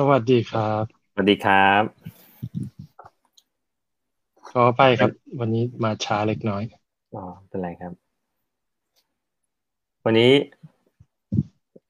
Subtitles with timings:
[0.00, 1.82] สวัสดีครับ สวัสดีครับ
[4.48, 5.10] ขอไปครับ
[5.40, 6.62] วันนี้มาช้าเล็กน้อย
[7.14, 7.92] อ๋อ เป็นไรครับ
[10.04, 10.32] วันนี้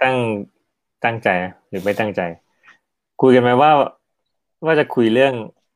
[0.02, 0.16] ตั้ง
[1.04, 1.29] ตั้งใจ
[1.68, 2.20] หรือไม่ตั้งใจ
[3.20, 3.70] คุยกันไหมว่า
[4.64, 5.34] ว่าจะคุยเรื่อง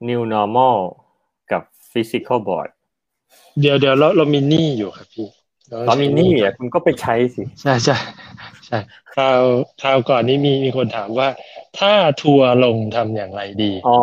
[0.09, 0.77] new normal
[1.53, 2.71] กับ physical board
[3.61, 5.29] เดี๋ยวเดี๋ยวเราเรามีหนี้อยู่ครับพี่
[5.89, 7.97] ตอนมีหนี่อะคุณก็ไปใช้สิ ใช่ใช่
[8.67, 8.79] ใช่
[9.15, 9.41] คราว
[9.83, 11.29] คราวก่อนนี้มีมีคนถามว่า
[11.79, 11.93] ถ้า
[12.23, 13.99] ทัวร์ลงทำอย่างไรดีอ๋อ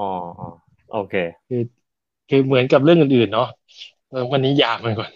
[0.00, 0.48] อ๋ออ๋อ
[0.92, 1.14] โอเค
[1.48, 1.62] คือ
[2.30, 3.48] คือเหมือนกับเรื่องอื่นๆเนาะ
[4.10, 5.10] เออวันนี้ยากไปก่อน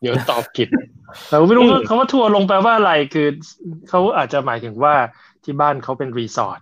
[0.00, 0.68] เดี๋ยวตอบผิด
[1.28, 3.26] เราไม่รู้ว่าคำว่าทัวร์ลงแปลว่าอะไร คือ
[3.88, 4.94] เขาอาจจะหมายถึงว่า
[5.44, 6.60] ที่บ้านเขาเป็นรีสอร์ท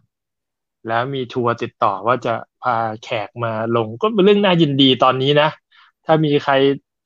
[0.88, 5.48] แล้วมีทัวร์ติดต่อว่าจะพาแขกมาลงก็เป็นเรื่องน่ายินดีตอนนี้นะ
[6.06, 6.54] ถ้ามีใคร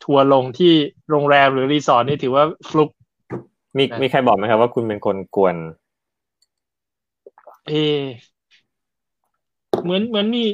[0.05, 0.73] ทัวร์ลงที่
[1.11, 2.91] โรงแรมหรือรีสอร์ทนี่ถือว่าฟลุก
[3.77, 5.57] มีนะมีใครบอกไหมครับว่าคุณเป็นคนกวน
[7.67, 8.01] เออ
[9.83, 10.45] เหมือนเหมือนมี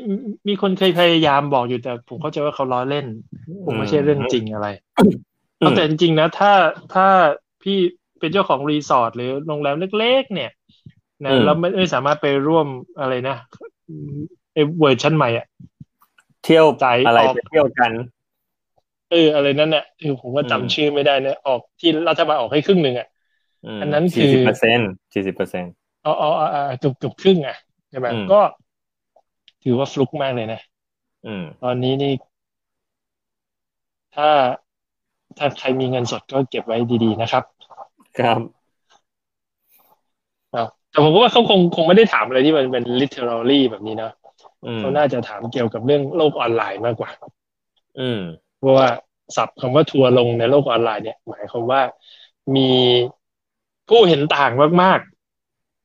[0.48, 3.06] มีคนเคยพยายามบอกอยู่แต่ ผมเข้าใจว่าเขาล้อเล่น
[3.64, 4.68] ผมไม่ใช่เรื่องจริงอะไร
[5.58, 6.52] เอาแต่จริงๆนะถ้า
[6.94, 7.06] ถ้า
[7.62, 7.78] พี่
[8.18, 10.50] เป็นเจ้าของรีสอร์ทหรือโรงแรมเล็กๆ เนี่ย
[11.24, 12.66] นะเราไม่ไม่สามารถไปร่วม
[13.00, 13.36] อะไรนะ
[14.54, 15.46] ไอ้เวอร์ชันใหม่อะ
[16.44, 17.92] เที่ยวจ่ายอะไรออกไปเที่ยวกัน
[19.10, 23.08] เอออะไรนั่นเนี่ยคือผมว่าอืมจำชื่อไม่ได้เนี่ยออกที่รัฐบาลออกให้ครึ่งหนึ่งอะ
[23.80, 24.78] อันนั้นคือสี่สิบเปอร์เซ็น
[25.14, 27.56] สี่สิบเปอร์เซ็นเอา เอาเอาเอาเกือบเกือบครึ่งอะ
[27.90, 28.40] ใช่ไหมอืมก็
[29.64, 30.60] ถือว่าฟลุกมากเลยนะ
[31.26, 32.12] อืมตอนนี้นี่
[34.16, 34.28] ถ้า
[35.38, 37.44] ถ้าใครมีเงินสดก็เก็บไว้ดีๆนะครับ
[38.18, 38.38] ครับ
[40.52, 44.12] เอาแต่ผมว่าเขาคงคงไม่ได้ถามอะไรที่มันเป็น literally แบบนี้เนอะ
[44.66, 47.10] อืมเขาน่าจะถามเกี่ยวกับเรื่องโลกออนไลน์มากกว่า
[47.98, 48.20] อืม
[48.58, 48.88] เพราะว่า
[49.36, 51.80] ศัพท์คำว่าทัวร์ลงในโลกออนไลน์เนี่ย หมายความว่า
[52.56, 52.68] มี
[53.88, 55.17] ผู้เห็นต่างมากๆ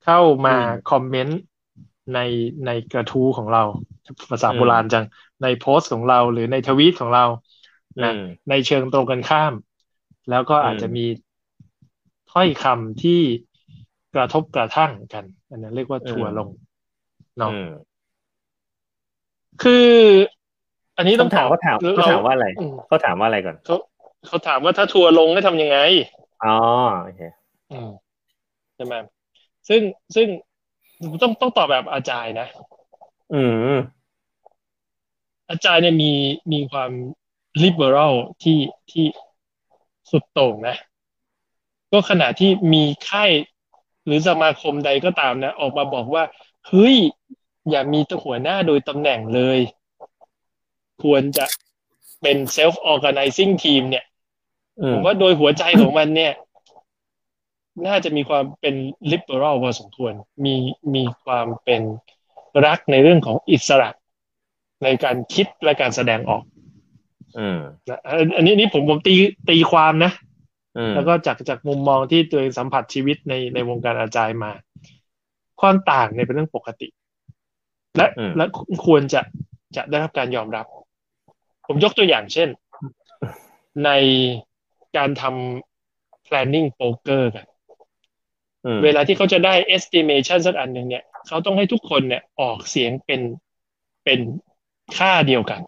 [0.04, 1.38] เข้ามาอืมคอมเมนต์
[2.14, 2.20] ใน
[2.66, 3.64] ในกระทู้ของเรา
[4.32, 5.06] ภาษาอืมโบราณจัง
[5.42, 7.26] ในโพสต์ของเราหรือในทวีตของเรา
[8.04, 8.20] นะอืม
[8.50, 9.54] ในเชิงตรงกันข้าม
[10.30, 11.06] แล้วก็อาจจะมี
[12.32, 13.22] ถ้อยคำที่
[14.16, 16.50] กระทบกระทั่งกัน อันนั้นเรียกว่าทัวร์ลง
[17.38, 17.68] เนาะอืม
[19.62, 19.74] คือ
[20.98, 23.76] อันนี้ต้องคำถามเขาถามเรเขาถามว่าอะไรอืมเขาถามว่าอะไรก่อนเขา
[24.28, 25.78] เขาถามว่าถ้าทัวร์ลงให้ทำยังไง
[26.42, 26.50] อ๋อ
[27.02, 27.22] โอเค
[27.70, 27.88] อืม
[28.76, 28.96] ใช่ไหม
[29.70, 29.82] ซึ่ง
[30.16, 30.28] ซึ่ง
[31.22, 32.48] ต้องต้องตอบแบบอาจารย์นะ
[33.34, 33.42] อื
[33.74, 33.78] ม
[35.50, 36.12] อาจารย์เนี่ยมี
[36.52, 36.92] มีความ
[37.64, 38.14] liberal
[38.44, 38.60] ที่
[38.92, 39.06] ที่
[40.12, 40.78] สุดโต่งนะ
[41.92, 43.32] ก็ขณะที่มีค่าย
[44.06, 46.24] หรือสมาคมใดก็ตามนะ ออกมาบอกว่า
[46.68, 46.96] เฮ้ย
[47.70, 49.60] อย่ามีตัวหัวหน้าโดยตำแหน่งเลย
[51.04, 51.46] ควรจะ
[52.22, 54.06] เป็น self organizing team เนี่ย
[54.82, 56.34] อืผมมว่าโดยหัวใจของมันเนี่ย
[57.88, 58.76] น่าจะมีความเป็น
[59.12, 60.14] liberal พอสมควร
[60.46, 60.56] มี
[60.96, 61.82] มีความเป็น
[62.66, 63.90] รักในเรื่องของอิสระ
[64.84, 66.44] ในการคิดและการแสดงออก
[67.38, 69.16] อืมนะอันอันนี้นี่ผมผมตี
[69.50, 70.12] ตีความนะ
[70.78, 74.52] อืมแล้วก็จากจากมุมมองที่ตัวเองสัมผัสชีวิตในในวงการอาจารย์มา
[75.62, 76.88] ความต่างเนี่ยเป็นเรื่องปกติ
[77.98, 78.08] และ
[78.38, 78.46] และ
[78.86, 79.22] ควรจะ
[79.76, 80.66] จะได้รับการยอมรับ
[81.68, 82.50] ผมยกตัวอย่างเช่น
[83.86, 83.90] ใน
[84.98, 87.53] การทำ planning poker กันอืม
[88.84, 93.22] เวลาที่เขาจะได้ estimation สักอันหนึ่งเนี่ยเขาต้องให้ทุกคนเนี่ยออกเสียงเป็น
[94.04, 94.20] เป็น
[94.98, 95.62] ค่าเดียวกัน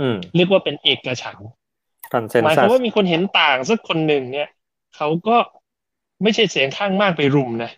[0.00, 1.48] อืมเรียกว่าเป็นเอกฉันท์
[2.12, 4.48] คอนเซนหมายคซัวามสว่ามีคนเห็นต่างสักคนหนึ่งเนี่ย
[4.96, 5.36] เขาก็
[6.22, 7.70] ไม่ใช่เสียงข้างมากไปรุมนะ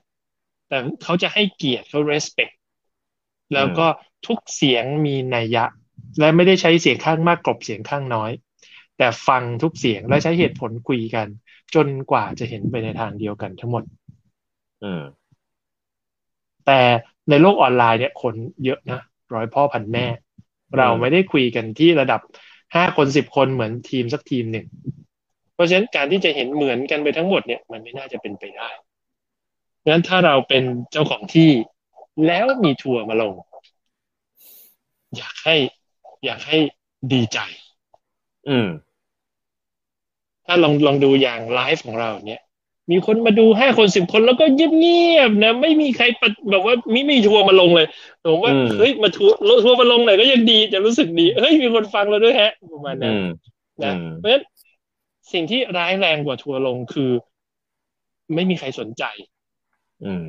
[0.68, 2.54] แต่เขาจะให้เกียรติเขา respect
[3.54, 3.86] แล้วก็
[4.26, 5.64] ทุกเสียงมีนัยยะ
[6.18, 8.30] และไม่ได้ใช้เสียงข้างมากกลบเสียงข้างน้อย
[8.98, 11.26] แต่ฟังทุกเสียงและใช้เหตุผลคุยกัน
[11.74, 13.84] จนกว่าจะเห็นไปในทางเดียวกันทั้งหมด
[14.84, 15.02] อืม
[16.66, 16.80] แต่
[17.30, 18.34] ในโลกออนไลน์เนี่ยคน
[18.64, 19.00] เยอะนะ
[19.34, 20.06] ร้อยพ่อพันแม่
[20.78, 22.20] เราไม่ได้คุยกันที่ระดับ
[22.74, 24.66] ห้าคนสิบคนเหมือนทีมสักทีมหนึ่ง
[25.54, 28.68] เพราะฉะนั้นการที่จะเห็นเหมือนกันไปทั้งหมดเนี่ยมันไม่น่าจะเป็นไปได้
[29.88, 31.50] งั้นถ้าเราเป็นเจ้าของที่
[32.26, 33.34] แล้วมีทัวร์มาลง
[35.16, 35.56] อยากให้
[36.24, 36.58] อยากให้
[37.12, 37.38] ดีใจ
[38.48, 38.68] อืม
[40.46, 42.42] ถ้าลองลองดูอย่างไลฟ์ของเราเนี่ย
[42.90, 47.86] มีคนมาดูห้าคนสิบคนแล้วก็เงียบๆนะ ไม่มีใครปะแบบว่าไม่มีทัวร์มาลงเลย
[48.24, 53.22] ผมว่าอืมเฮ้ยมาทัวร์ทัวร์มาลงหน่อยก็ยังดีจะรู้สึกดีเฮ้ยมีคนฟังเราด้วยแฮะประมาณนั้อืนม
[53.84, 54.42] นะอืมเพราะฉะนั้น
[55.32, 57.10] สิ่งที่ร้ายแรงกว่าทัวร์ลงคือ
[58.34, 59.04] ไม่มีใครสนใจ
[60.04, 60.26] อืม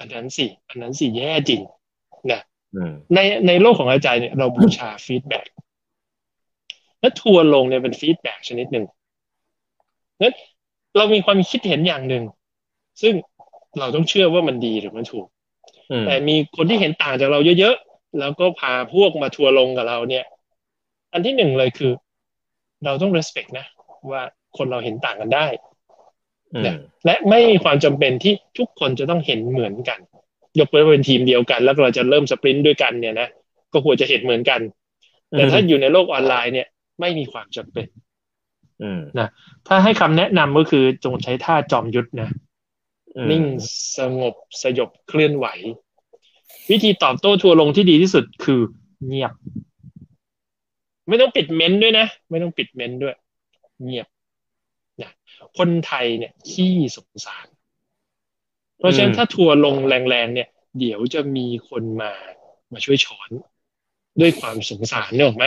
[0.00, 1.60] อันนั้นสิอันนั้นสิแย่จริง
[2.30, 2.40] นะ
[2.74, 5.46] อืมในในโลกของ Agile เนี่ยเราบูชา feedback
[7.00, 8.84] และทัวร์ลงเนี่ยเป็น feedback ชนิดหนึ่ง
[10.22, 10.34] นั้น
[10.96, 12.24] เรามีความคิดเห็นอย่างหนึ่ง
[13.02, 13.14] ซึ่ง
[13.78, 15.26] เราต้องเชื่อว่ามันดีหรือมันถูก
[16.06, 20.24] แต่มีคนที่เห็นต่างจากเราเยอะๆ แล้วก็พาพวกมาทัวร์ลงกับเราเนี่ย
[21.12, 21.92] อันที่หนึ่งเลยคือ
[22.84, 23.66] เราต้อง respect นะ
[24.10, 24.22] ว่า
[24.56, 25.46] คนเราเห็นต่างกันได้
[27.04, 29.98] และไม่มีความจำเป็นที่ทุกคนจะต้องเห็นเหมือนกัน
[30.58, 33.28] ยกเว้นเป็นทีมเดียวกัน แล้วเราจะเริ่มสปรินต์ด้วยกันเนี่ยนะ
[33.72, 34.60] ก็ควรจะเห็นเหมือนกัน
[35.34, 36.68] แต่ถ้าอยู่ในโลกออนไลน์เนี่ย
[37.00, 37.86] ไม่มีความจำเป็น
[39.18, 39.28] นะ
[39.66, 42.30] ถ้าให้คำแนะนำก็คือจงใช้ท่าจอมยุทธนะ
[43.30, 43.44] นิ่ง
[43.98, 45.46] สงบสยบเคลื่อนไหว
[46.70, 48.60] วิธีตอบโต้ทัวลงที่ดีที่สุดคือ
[49.06, 49.32] เงียบ
[51.08, 53.14] ไม่ต้องปิดเม้นด้วยนะ ไม่ต้องปิดเม้นด้วย
[53.84, 54.06] เงียบ
[55.02, 55.10] นะ
[55.58, 57.46] คนไทยเนี่ย ขี้สงสาร
[58.78, 60.48] เพราะฉะนั้นถ้าทัวร์ลงแรงๆเนี่ย
[60.78, 62.12] เดี๋ยวจะมีคนมา
[62.72, 63.30] มาช่วยช้อน
[64.20, 65.46] ด้วยความสงสารเนี่ยหรอไหม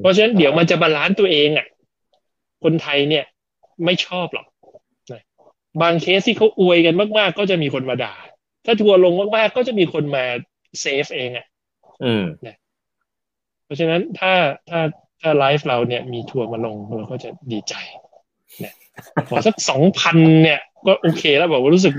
[0.00, 1.66] เพราะฉะนั้นเดี๋ยวมันจะ balance ตัวเองอะ
[2.64, 3.24] คนไทยเนี่ย
[3.84, 4.46] ไม่ชอบหรอก
[5.82, 8.14] บางเคสที่เขาอวยกันมากๆ ก็จะมีคนมาด่า
[8.64, 10.24] ถ้าทัวร์ลงมากๆ ก็จะมีคนมา
[10.80, 11.46] save เองอะ
[12.04, 12.24] อืม
[13.64, 14.32] เพราะฉะนั้นถ้า
[14.68, 14.80] ถ้า
[15.20, 17.74] ถ้าไลฟ์เราเนี่ยมีทัวร์มาลงเราก็จะดีใจ
[18.60, 18.74] เนี่ย
[19.28, 21.94] ขอสักสองพันเนี่ย ก็โอเคแล้วบอกว่ารู้สึก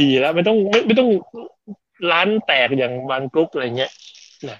[0.00, 1.10] ดีแล้ว ไม่ต้องไม่ไม่ต้อง
[2.12, 3.92] ร้านแตกอย่างบางกรุ๊ปอะไรเงี้ย
[4.48, 4.58] นะ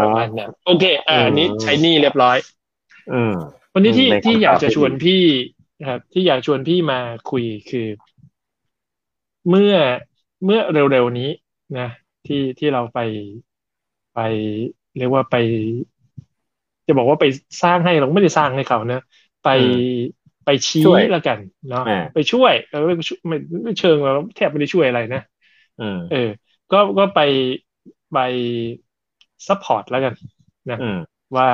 [0.00, 2.36] ประมาณนั้นโอเค อ่าอันนี้ใช้นี่เรียบร้อย
[3.12, 3.34] อืม
[3.74, 5.22] วันนี้ที่ที่อยากจะชวนพี่
[5.88, 6.98] ครับที่อยากชวนพี่มา
[7.30, 7.86] คุยคือ
[9.48, 9.74] เมื่อ
[10.44, 11.30] เมื่อเร็วๆนี้
[11.76, 11.88] นะ
[12.26, 12.98] ที่ที่เราไป
[14.12, 14.18] ไป
[14.96, 15.34] เรียกว่าไป
[16.86, 17.24] จะบอกว่าไป
[17.62, 18.98] สร้างให้เราไม่ได้สร้างให้เขานะ
[19.42, 19.46] ไป
[20.44, 21.38] ไปชี้แล้วกัน
[21.68, 21.80] เนาะ
[22.12, 22.94] ไปช่วยเออไม่
[23.64, 25.20] ไม่เชิงเราแทบไม่ได้ช่วยอะไรนะ
[26.08, 26.16] เออ
[26.70, 27.18] ก็ก็ไป
[28.10, 28.16] ไป
[29.46, 30.14] support แล้วกัน
[30.70, 30.78] นะ
[31.36, 31.48] ว่า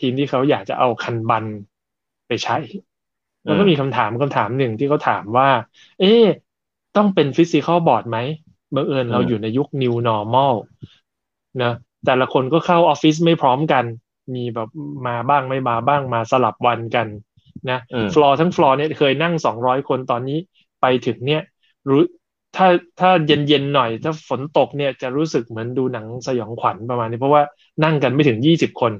[0.00, 1.44] ทีมที่เขาอยากจะเอา Kanban
[2.28, 2.56] ไปใช้
[3.44, 5.48] แล้วก็มีคำถามคำถามหนึ่งที่เขาถามว่า
[6.00, 6.12] เอ๊
[6.96, 8.18] ต้องเป็น physical board ไหม
[8.74, 10.54] บังเอิญเราอยู่ในยุค new normal
[11.62, 11.72] นะ
[12.06, 13.84] แต่ละคนก็เข้าออฟฟิศไม่พร้อมกัน
[14.34, 14.68] มีแบบ
[15.06, 17.06] มาบ้างไม่มาบ้างมาสลับวันกัน
[17.70, 17.78] นะ
[18.14, 20.38] ฟลอร์ทั้งฟลอร์เนี่ยเคยนั่งสองร้อยคนตอนนี้
[20.80, 21.42] ไปถึงเนี่ย
[21.88, 22.02] รู้
[22.56, 22.66] ถ้า
[23.00, 27.42] ถ้าเย็นเย็นหน่อย ถ้าฝนตกเนี่ยจะรู้สึกเหมือนดูหนังสยองขวัญประมาณนี้ เพราะว่า
[27.84, 28.92] นั่งกันไม่ถึงยี่สิบคน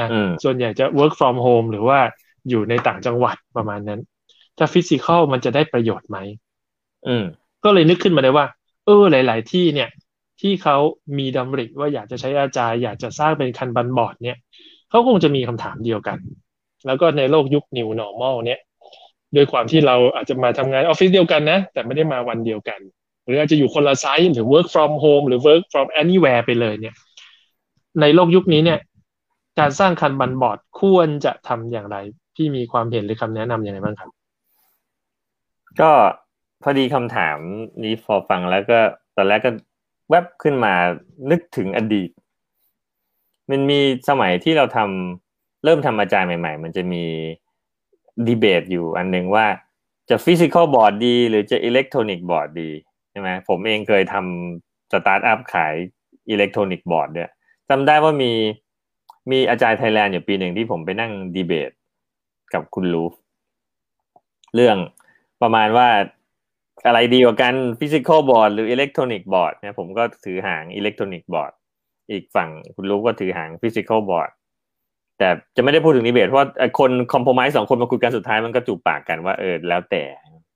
[0.00, 0.08] นะ
[0.44, 1.98] ส่วนใหญ่จะ work from home หรือว่า
[2.48, 4.00] อยู่ในต่างจังหวัดประมาณนั้น
[4.58, 6.18] ถ้า physical มันจะได้ประโยชน์ไหม
[7.06, 7.24] อืม
[7.64, 8.46] ก็เลยนึกขึ้นมาได้ว่า
[8.84, 9.90] เออ หลาย ๆ ที่เนี่ย
[10.40, 10.76] ที่เขา
[11.18, 14.36] มีดำริว่าอยากจะใช้อาจารย์อยากจะสร้างเป็นคันบันบอร์ดเนี่ย
[14.90, 16.18] เขาคงจะมีคำถามเดียวกัน
[16.86, 18.60] แล้วก็ในโลกยุค new normal เนี่ย
[19.34, 22.80] โดยความที่เราอาจจะมาทำงานออฟฟิศเดียวกันนะ แต่ไม่ได้มาวันเดียวกัน
[23.24, 26.94] หรืออาจจะอยู่คนละไซต์หรือ work from home หรือ work from anywhere ไปเลยเนี่ย
[28.00, 28.78] ในโลกยุคนี้เนี่ย
[29.58, 31.96] การสร้างคันบันบอร์ดควรจะทำอย่างไร
[32.34, 34.10] พี่มีความเห็นหรือคำแนะนํำยังไงบ้างครับ
[35.80, 35.90] ก็
[36.62, 37.38] พอดีคำถาม
[37.84, 38.78] นี้พอฟังแล้วก็
[39.16, 39.50] ตอนแรกก็
[40.10, 40.74] แวบขึ้นมา
[41.30, 42.10] นึกถึงอดีต
[43.50, 47.04] มันมีสมัยที่เราทำเริ่มทำ Agile ใหม่ ๆ มันจะมี
[48.26, 49.46] ดีเบตอยู่อันหนึ่งว่า
[50.10, 52.70] จะ physical board ดี หรือจะ electronic board ดี
[53.10, 55.74] ใช่ไหมผมเองเคยทำสตาร์ทอัพขาย
[56.30, 57.30] electronic board เนี่ย
[57.68, 58.32] จำได้ว่ามี
[59.30, 61.70] มี Agile Thailand อยู่ปีหนึ่งที่ผมไปนั่งดีเบต
[62.54, 63.12] กับคุณลูฟ
[64.54, 64.76] เรื่อง
[65.42, 65.88] ประมาณว่า
[66.86, 71.52] อะไรดีกว่ากัน physical board หรือ electronic board เนี่ยผมก็ถือหาง electronic board
[72.10, 74.30] อีกฝั่งคุณลูฟก็ถือหาง physical board
[75.18, 80.02] แต่จะไม่ได้พูดถึงดีเบตเพราะว่าคน compromise สองคนมาคุยกันสุดท้ายมันก็จูบปากกันว่าเออแล้วแต่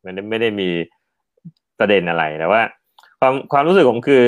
[0.04, 0.68] มันไม่ได้มี
[1.78, 2.62] ประเด็นอะไรแต่ว่า
[3.20, 4.24] ความความรู้สึกผมคือ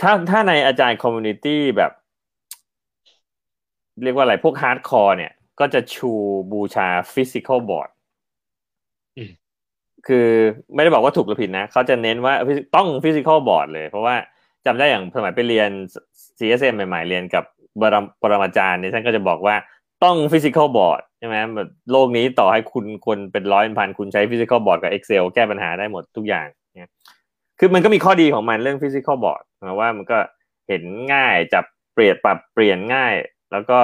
[0.00, 1.92] ถ้าถ้าใน Agile community แบบ
[4.02, 6.12] เรียกว่าอะไรพวก hardcore เนี่ย ก็จะชู
[6.52, 7.90] บูชา physical board
[10.06, 10.28] คือ
[10.74, 12.34] ไม่ได้บอกว่าถูกหรือผิดนะ เขาจะเน้นว่า
[12.76, 14.14] ต้อง physical board เลย เพราะว่า
[14.66, 15.70] จำได้อย่างสมัยไปเรียน
[16.38, 17.44] CSM ใหม่ๆ เรียนกับ
[17.80, 19.54] ปรปรมาจารย์เนี่ยท่านก็จะบอกว่า
[20.04, 26.90] ต้อง physical board ใช่ไหมแบบโลกนี้ต่อให้คุณคนเป็นร้อยพันคุณใช้ physical board กับ Excel แก้ปัญหาได้หมดทุกอย่างเนี่ย
[27.58, 30.18] คือมันก็มีข้อดีของมันเรื่องฟิสิกอลบอร์ดนะว่ามันก็
[30.68, 31.64] เห็นง่ายจับ
[31.94, 33.14] เปลี่ยนปรับเปลี่ยนง่าย
[33.52, 33.78] แล้วก็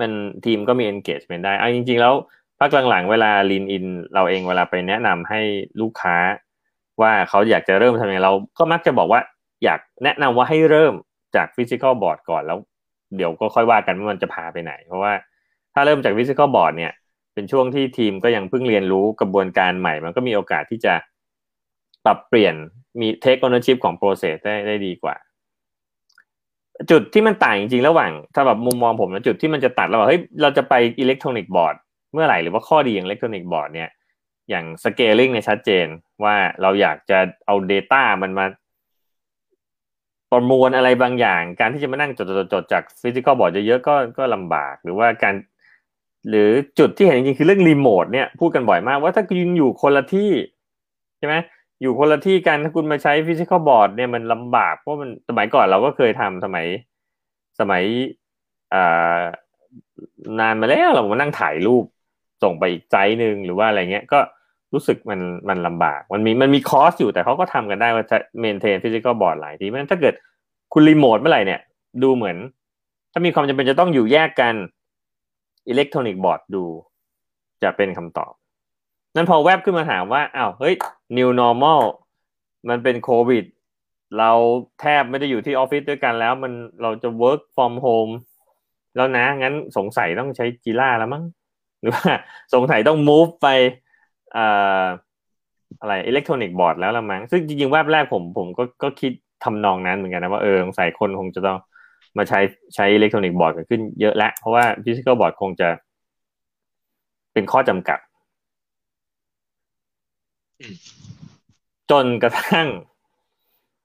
[0.00, 0.10] มัน
[0.44, 2.14] ทีมก็มี engagement ได้เอาจริง ๆ แล้ว
[2.58, 5.40] พักหลังๆเวลา lean in เราเองเวลาไปแนะนำให้
[5.80, 6.16] ลูกค้า
[7.02, 9.20] ว่าเขาอยากจะเริ่มทำยังไงเราก็มักจะบอกว่า
[9.64, 10.94] อยากแนะนำว่าให้เริ่ม
[11.36, 12.58] จาก physical board ก่อนแล้ว
[13.16, 15.12] เดี๋ยวก็ค่อยว่ากันว่ามันจะพาไปไหน เพราะว่า
[15.74, 16.92] ถ้าเริ่มจาก physical board เนี่ย
[17.34, 20.94] เป็นช่วงที่ทีมก็ยังเพิ่งเรียนรู้กระบวนการใหม่ มันก็มีโอกาสที่จะ
[22.04, 22.54] ปรับเปลี่ยน
[23.00, 25.14] มี take ownership ของ process ได้ได้ดีกว่า
[26.90, 31.74] จุดที่มันต่างจริงๆระหว่างถ้าแบบมุมมองผมนะจุดที่มันจะตัดระหว่างเฮ้ยเราจะไป electronic board
[32.12, 33.90] เมื่อไหร่หรือว่าข้อดีอย่าง electronic board เนี่ย
[34.50, 35.86] อย่าง scaling เนี่ยชัดเจน
[36.24, 38.46] ว่าเราอยากจะเอา data มันมา
[40.32, 45.34] ประมวลอะไรบางอย่าง การที่จะมานั่งจดจดจาก physical board เยอะๆก็ก็ลำบากหรือว่าการ
[46.28, 50.30] หรือจุดที่เห็นจริงๆคือเรื่องรีโมทเนี่ยพูดกันบ่อยมากว่าถ้าคุณอยู่คนละที่
[51.18, 51.34] ใช่ไหม
[51.80, 56.66] อยู่คนละที่กันถ้าคุณมาใช้ physical board เนี่ยมันลำบากเพราะมันสมัยก่อนเราก็เคยทำสมัย
[57.60, 57.82] สมัย
[60.40, 61.84] นานมาแล้วเรามานั่งถ่ายรูป
[62.42, 64.18] ส่งไปอีก site หนึ่งหรือว่าอะไรเงี้ยก็
[64.74, 70.14] รู้สึกมันมันลำบาก มันมีมันมี cost อยู่แต่เขาก็ทำกันได้ว่าจะ maintain physical board หลายที่เพราะฉะนั้นถ้าเกิด
[70.72, 71.60] คุณรีโมทเมื่อไหร่เนี่ย
[72.02, 72.36] ดูเหมือน
[73.12, 74.54] ถ้ามีความจำเป็นจะต้องอยู่แยกกัน
[75.68, 76.64] อิเล็กทรอนิกส์บอร์ดดู
[77.62, 78.32] จะเป็นคำตอบ
[79.14, 80.74] นั้นพอแวบขึ้นมาถามว่าอ้าวเฮ้ย
[81.16, 81.80] new normal
[82.68, 83.44] มันเป็นโควิด
[84.18, 84.30] เรา
[84.80, 88.12] แทบไม่ได้อยู่ที่ออฟฟิศด้วยกันแล้ว มันเราจะ work from home
[88.96, 91.24] แล้วนะ งั้นสงสัยต้องใช้จีล่าแล้วมั้ง
[91.80, 92.10] หรือว่า
[92.54, 93.48] สงสัยต้อง move ไป
[94.36, 94.84] อ่า
[95.80, 99.12] อะไร electronic board แล้วละมั้งซึ่งจริงๆแวบแรกผมผมก็ก็คิด
[99.44, 101.58] ทำนองนั้นเหมือนกันนะว่าเออสงสัยคนคงจะต้อง
[102.18, 102.40] มาใช้
[102.74, 105.68] ใช้ electronic board กันขึ้นเยอะแล้วเพราะว่า physical board คงจะ
[107.32, 107.98] เป็นข้อจำกัด
[111.90, 112.68] จนกระทั่ง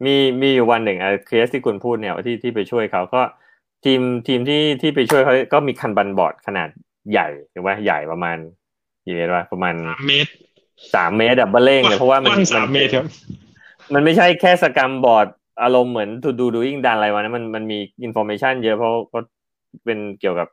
[0.05, 3.21] มีมีอยู่วันหนึ่งเคสที่คุณพูดเนี่ยที่ที่ไปช่วยเขาก็
[3.85, 6.69] ทีมทีมที่ที่ไปช่วยเขาก็มี Kanban board ขนาด
[7.11, 8.37] ใหญ่หรือว่าใหญ่ประมาณ
[9.05, 10.29] กี่เมตรวะประมาณสามเมตร
[10.95, 13.05] สามเมตรอะเบ้อเริ่มเลยเพราะว่ามันกว้างสามเมตรครับ
[13.93, 15.27] มันไม่ใช่แค่ Scrum board
[15.63, 19.23] อารมณ์เหมือน to do doing done อะไรวะนะมันมันมี information เยอะเพราะเพราะ
[19.85, 20.47] เป็นเกี่ยวกับ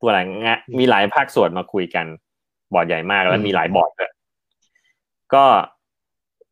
[0.00, 2.06] ตัวอะไรงะมีหลายภาคส่วนมาคุยกัน
[2.72, 4.12] บอร์ดใหญ่มากแล้วมีหลายบอร์ดด้วย
[5.34, 5.44] ก็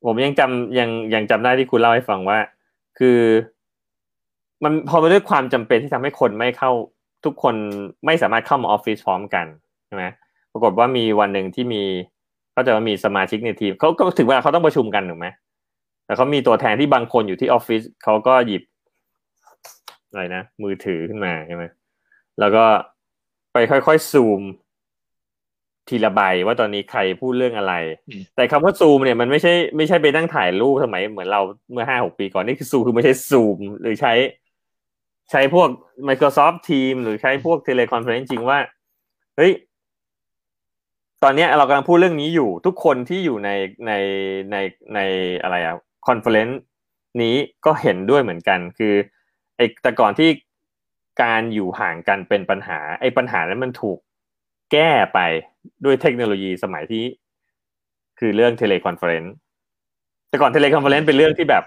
[0.05, 2.39] ผมยังจำยังยังจำได้ที่คุณเล่าให้ฟังว่า
[2.99, 3.19] คือ
[4.65, 6.71] มันพอมาด้วยความจำเป็นที่ทำให้คนไม่เข้า
[7.25, 7.55] ทุกคน
[8.07, 9.47] ไม่สามารถเข้ามาออฟฟิศพร้อมกัน
[9.87, 10.05] ใช่ไหม
[10.53, 11.83] ปรากฏว่ามีวันหนึ่งที่มี
[12.53, 15.27] เขาจะว่ามีสมาชิกในทีมเขาก็ถึงเวลาเขาต้องประชุมกันถูกไหม
[16.05, 18.63] แต่เขามีตัวแทนที่บางคนอยู่ที่ออฟฟิศเขาก็หยิบ
[20.11, 21.65] อะไรนะมือถือขึ้นมาใช่ไหม
[22.41, 22.65] แล้วก็
[23.53, 24.41] ไปค่อยๆซูม
[25.89, 27.75] ทีละใบว่าตอนนี้ใครพูดเรื่องอะไร
[28.37, 31.41] แต่คำว่าซูมเนี่ยมันไม่ใช่ไม่ใช่ไปนั่งถ่ายรูปสมัยเหมือนเรา
[31.73, 34.15] เมื่อห้าหกปีก่อนนี่คือซูมคือไม่ใช่ซูม หรือใช้
[35.31, 35.69] ใช้พวก
[36.09, 38.59] Microsoft Teams หรือใช้พวก teleconference จริงว่า
[39.37, 39.53] เฮ้ย
[41.23, 43.51] ตอนนี้เรากำลังพูดเรื่องนี้อยู่ ทุกคนที่อยู่ใน
[43.87, 43.93] ใน
[44.53, 44.57] ใน
[44.95, 44.99] ใน
[45.43, 45.77] อะไรอะ
[46.07, 46.61] conference
[47.23, 47.35] นี้
[47.67, 48.95] ก็เห็นด้วยเหมือนกัน คือ
[49.57, 50.29] ไอ้แต่ก่อนที่
[51.23, 53.99] การอยู่ห่างกันเป็นปัญหา ไอ้ปัญหานั้นมันถูก
[54.73, 55.19] แก้ไป
[55.85, 57.05] ด้วยเทคโนโลยีสมัยที่
[58.19, 59.35] คือเรื่อง teleconference
[60.29, 61.65] แต่ก่อน teleconference เป็นเรื่องที่แบบ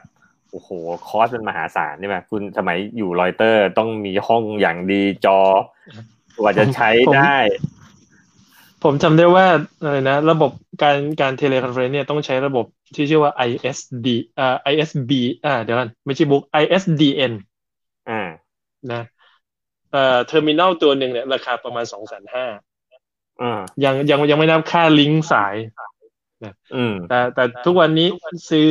[0.51, 0.69] โอ้โห
[1.07, 5.41] cost เป็นมหาศาลใช่ไหมคุณสมัยอยู่รอยเตอร์ต้องมีห้องอย่างดีจอ
[6.39, 7.37] กว่าจะใช้ได้
[8.83, 9.45] ผมจำได้ว่า
[9.81, 10.51] อะไรนะ ระบบ
[10.83, 14.07] การการ teleconference เนี่ยต้องใช้ระบบที่ชื่อว่า ISD
[14.39, 15.11] อ่า ISB
[15.45, 17.33] อ่าเดี๋ยวกันไม่ใช่บุ๊ก ISDN
[18.09, 18.21] อ่า
[18.91, 19.01] นะ
[19.91, 22.45] เอ่อ terminal ตัวหนึ่งเนี่ย ราคาประมาณสองแสนห้า
[23.41, 25.55] อ่ายังยังยังไม่นับค่าลิงก์สาย
[26.75, 28.07] อืม แต่แต่ทุกวันนี้
[28.49, 28.69] ซื้อ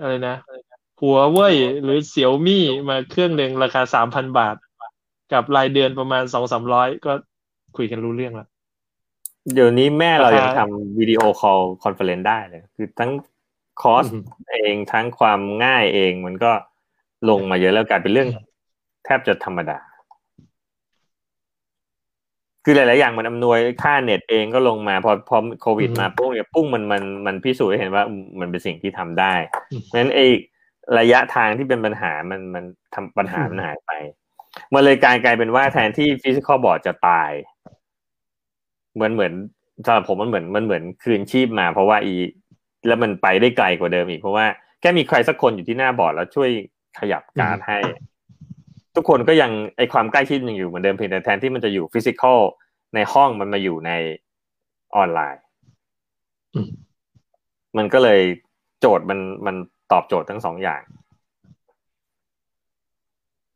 [0.00, 0.36] อะไรนะ
[1.00, 4.56] หัวเว่ยหรือเสี่ยวมี่มาเครื่องหนึ่งราคาสามพันบาท
[5.32, 7.12] กับรายเดือนประมาณสองสามร้อยก็
[7.76, 8.48] คุยกันรู้เรื่องแล้ว
[9.54, 13.10] เดี๋ยวนี้แม่เราราคายัยังทำ video call conference ได้เลยคือทั้ง
[13.82, 16.52] cost อืมเองทั้งความง่ายเองมันก็
[17.28, 18.28] ลงมาเยอะแล้วกลายเป็นเรื่อง
[19.04, 19.78] แทบจะธรรมดา
[22.64, 28.04] คือหลาย ๆ อย่างมันอำนวยค่าเน็ตเองก็ลงมา พอพอโควิดอืมมาปุ้งเนี่ยปุ้งมันมันมันพิสูจน์ให้เห็นว่า
[28.40, 29.34] มันเป็นสิ่งที่ทำได้
[29.72, 30.26] อืมเพราะฉะนั้นไอ้
[30.98, 33.90] ระยะทางที่เป็นปัญหามันมันทำปัญหามันหายไป
[34.74, 37.30] มันเลยกลายกลายเป็นว่าแทนที่ฟิสิกอลบอร์ดจะตาย
[38.94, 39.32] เหมือนเหมือน
[39.86, 42.14] สำหรับผมมันเหมือนมันเหมือนคืนชีพมา เพราะว่าอี
[42.86, 44.46] แล้วมันไปได้ไกลกว่าเดิมอีกเพราะว่า
[44.80, 46.50] แค่มีใครสักคนอยู่ที่หน้าบอร์ดแล้วช่วย
[46.98, 47.78] ขยับการ์ดให้
[48.96, 52.38] ทุกคนก็ยังไอความใกล้ชิดยังอยู่เหมือนเดิมเพียงแต่แทนที่มันจะอยู่ฟิสิกอล
[52.94, 53.90] ในห้องมันมาอยู่ใน
[54.96, 55.42] ออนไลน์
[56.54, 56.68] อืม
[57.76, 58.20] มันก็เลย
[58.80, 59.56] โจทย์มันมัน
[59.92, 60.82] ตอบโจทย์ทั้งสองอย่าง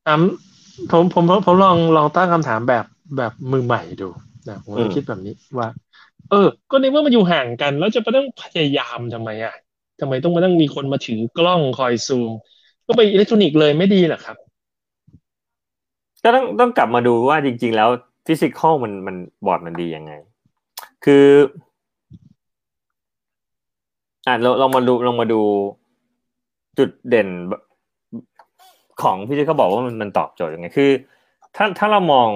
[0.07, 0.15] อะ
[0.91, 2.85] ผมผมผมผมลองลองตั้งคำถามแบบ
[3.17, 4.09] แบบมือใหม่ดู
[4.49, 5.69] นะผมอืก็มคิดแบบนี้ว่า
[6.31, 9.55] เออ ก็ในเมื่อมันอยู่ห่างกัน แล้วจะไปต้องพยายามทำไมอะ
[10.01, 12.31] ทำไมต้องมาต้องมีคนมาถือกล้องคอยซูม
[12.87, 14.37] ก็ไปอิเล็กทรอนิกส์เลยไม่ดีเหรอครับ
[16.23, 17.89] ก็ต้องต้องกลับมาดูว่าจริง ๆ แล้ว
[18.27, 20.13] physical มันมันบอร์ดมันดียังไง
[21.05, 21.27] คือ
[24.27, 25.41] อะเราเรามาดูลองมาดู
[26.79, 27.29] จุดเด่น
[29.03, 30.91] ของ physical บอกว่ามันมันตอบโจทย์ยังไง คือ
[31.57, 32.29] ถ้าถ้าเรามอง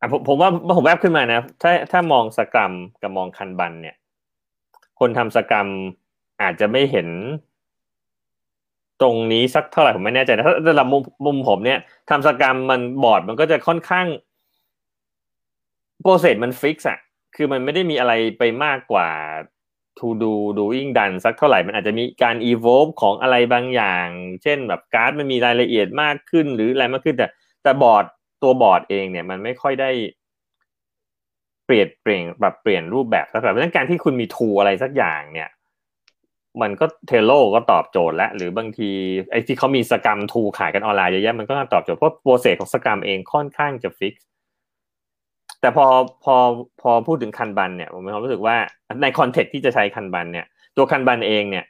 [0.00, 3.96] อะผมผมว่าผมแวบขึ้นมานะ ถ้าถ้ามอง Scrum กับมอง Kanban เนี่ย
[4.98, 5.68] คนทำ Scrum
[6.42, 7.08] อาจจะไม่เห็น
[9.02, 11.78] ตรงนี้สักเท่าไหร่ผมไม่แน่ใจนะถ้าระดับมุมมุมผมเนี่ย
[12.10, 14.06] ทำ Scrum มันบอร์ดมันก็จะค่อนข้าง
[16.02, 16.98] process มัน fix อะ
[17.36, 19.08] คือมันไม่ได้มีอะไรไปมากกว่า
[19.98, 24.06] to do doing done สักเท่าไหร่มันอาจจะมีการ evolve ของอะไรบางอย่าง
[24.42, 27.26] เช่นแบบการ์ดมันมีรายละเอียดมากขึ้นหรืออะไรมากขึ้น แต่
[27.62, 28.04] แต่บอร์ด
[28.42, 29.90] ตัวบอร์ดเองเนี่ยมันไม่ค่อยได้
[31.66, 35.48] เปลี่ยนเปลี่ยนแบบเปลี่ยนรูปแบบสักแบบเพราะนั้นการที่คุณมี tool อะไรสักอย่างเนี่ย
[36.62, 38.90] มันก็ Trello ก็ตอบโจทย์แล้วหรือบางที
[39.30, 44.14] ไอ้ที่เขามี Scrum tool ขายกันออนไลน์เยอะแยะมันก็ตอบโจทย์เพราะ process ของ Scrum เองค่อนข้างจะ fix
[45.60, 45.86] แต่พอ
[46.24, 46.36] พอ
[46.80, 48.56] พอพูดถึง Kanban เนี่ยผมมีความรู้สึกว่า
[49.02, 50.46] ใน context ที่จะใช้ Kanban เนี่ย
[50.76, 51.64] ตัว Kanban เองเนี่ย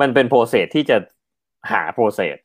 [0.00, 0.96] มันเป็น process ที่จะ
[1.70, 2.36] หา process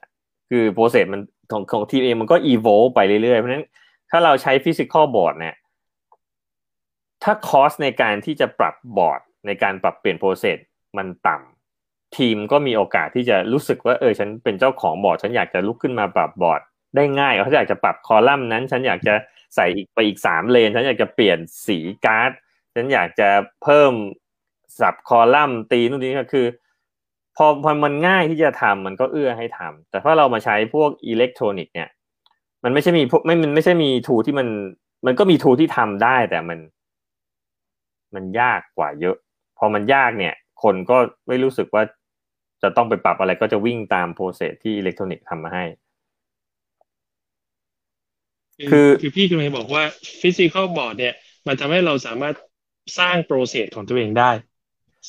[0.50, 1.22] คือ process มัน
[1.52, 3.68] ของของทีมเองมันก็อีโวไปเรื่อยๆ เพราะฉะนั้น
[4.10, 5.56] ถ้าเราใช้ physical board เนี่ย
[7.24, 10.58] ถ้า cost ในการที่จะปรับบอร์ดในการปรับเปลี่ยน process
[10.98, 16.62] มันต่ำทีมก็มีโอกาสที่จะรู้สึกว่าเออฉันเป็นเจ้าของบอร์ด ฉันอยากจะลุกขึ้นมาปรับบอร์ด
[16.96, 19.14] ได้ง่ายเขาอยากจะปรับคอลัมน์นั้น ฉันอยากจะ
[19.56, 22.32] ใส่อีกไปอีกสามเลน ฉันอยากจะเปลี่ยนสีการ์ด
[22.76, 23.30] ฉันอยากจะ
[23.64, 23.94] เพิ่ม
[24.80, 26.46] sub column ตีนู่นนี่ก็คือ
[27.36, 31.90] พอพอมันง่ายที่จะทำมันก็เอื้อให้ทำแต่ถ้าเรามาใช้พวกอิเล็กทรอนิกส์เนี่ย
[32.64, 34.48] มันไม่ใช่มีพวกไม่มันไม่ใช่มีทูที่มัน
[35.06, 36.60] มันก็มีทูที่ทำได้แต่มัน
[38.16, 39.16] มันยากกว่าเยอะ
[39.58, 40.98] พอมันยากเนี่ย คนก็
[41.28, 41.84] ไม่รู้สึกว่า
[42.64, 45.66] จะต้องไปปรับอะไรก็จะวิ่งตาม process ที่อิเล็กทรอนิกส์ทำมาให้
[48.72, 49.84] คือคือพี่กำลังบอกว่า
[50.22, 51.14] physical board เนี่ย
[51.48, 52.36] มันทำให้เราสามารถ
[53.00, 54.32] สร้าง process ของตัวเองได้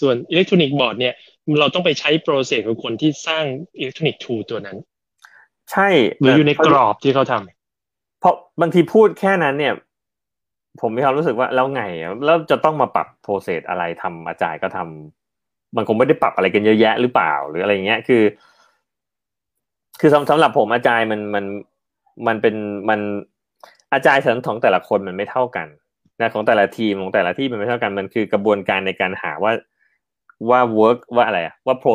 [0.01, 1.15] ส่วน electronic board เนี่ย
[1.61, 3.45] เราต้องไปใช้ process ของคนที่สร้าง
[3.79, 4.79] electronic tool ตัวนั้น
[5.73, 5.89] ใช่
[6.19, 9.75] หรืออยู่ในกรอบที่เขาทำเพราะบางทีพูดแค่นั้นเนี่ย
[10.81, 11.83] ผมมีความรู้สึกว่าแล้วไง
[12.25, 15.20] แล้วจะต้องมาปรับ process อะไรทำ Agile ก็ทำ
[15.77, 18.23] มันคงไม่ได้ปรับอะไรกันเยอะแยะหรือเปล่าหรืออะไรเงี้ยคือ
[20.01, 21.45] คือสำหรับผมอาจารย์มันมัน
[22.27, 22.55] มันเป็น
[22.89, 23.01] มัน
[23.93, 25.69] อาจารย์สันของแต่ละคนมันไม่เท่ากัน
[26.21, 29.53] นะของแต่ละทีมของแต่ละที่มันไม่เท่ากันมันคือกระบวนการในการหาว่า
[30.51, 31.93] ว่า work ว่าอะไรว่า pro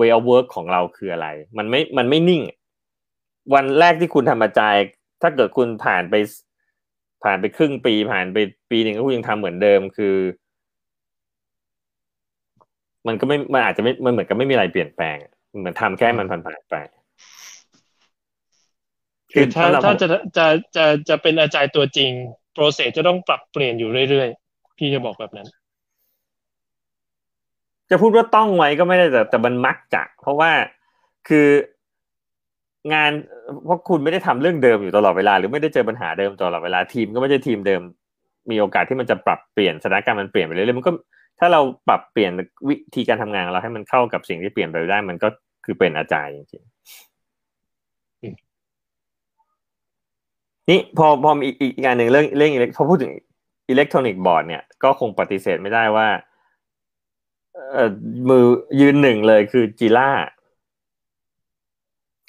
[0.00, 1.28] way of work ของเราคืออะไร
[1.58, 2.42] มันไม่มันไม่นิ่ง
[3.54, 4.82] วันแรกที่คุณทำอาจารย์
[5.22, 6.14] ถ้าเกิดคุณผ่านไป
[7.24, 8.38] ผ่านไปครึ่งปีผ่านไป
[8.70, 10.14] ปีหนึ่งก็คุณยังทำเหมือนเดิม คือ
[13.06, 15.16] มันก็ไม่มันอาจจะไม่มันเหมือนกับไม่มีอะไรเปลี่ยนแปลง
[15.58, 16.74] เหมือนทำแค่มันผ่านๆไป
[19.32, 22.10] คือถ้าถ้าจะจะจะจะเป็นอาจารย์ตัวจริง
[22.54, 25.48] โปรเซสจะต้องปรับเปลี่ยนอยู่เรื่อยๆ พี่จะบอกแบบนั้น
[27.90, 30.50] จะพูดว่าต้องไว้ก็ไม่ได้แต่แต่มันมักจะเพราะว่า
[31.28, 31.46] คือ
[32.92, 33.10] งาน
[33.64, 37.82] เพราะคุณไม่ได้ทำเรื่องเดิมอยู่ตลอดเวลา หรือไม่ได้เจอปัญหาเดิมตลอดเวลาทีมก็ไม่ใช่ทีมเดิม
[38.50, 40.92] มีโอกาสที่มันจะปรับเปลี่ยนสถานการณ์มันเปลี่ยนไปเรื่อยๆมันก็
[41.38, 42.32] ถ้าเราปรับเปลี่ยน
[42.68, 45.28] วิธีการทำงานเราให้มันเข้ากับสิ่งที่เปลี่ยนไปได้ มันก็
[45.64, 46.64] คือเป็นอาจารย์จริง
[50.68, 53.12] นี่พอพอมีอีกงานหนึ่งเรื่องเรื่องอิเล็กพอพูดถึง
[53.68, 56.08] อิเล็กทรอนิกส์บอร์ดเนี่ยก็คงปฏิเสธไม่ได้ว่า
[57.74, 57.90] เอ่อ
[58.28, 58.44] มือ
[58.80, 60.10] ยืนหนึ่งเลยคือจีล่า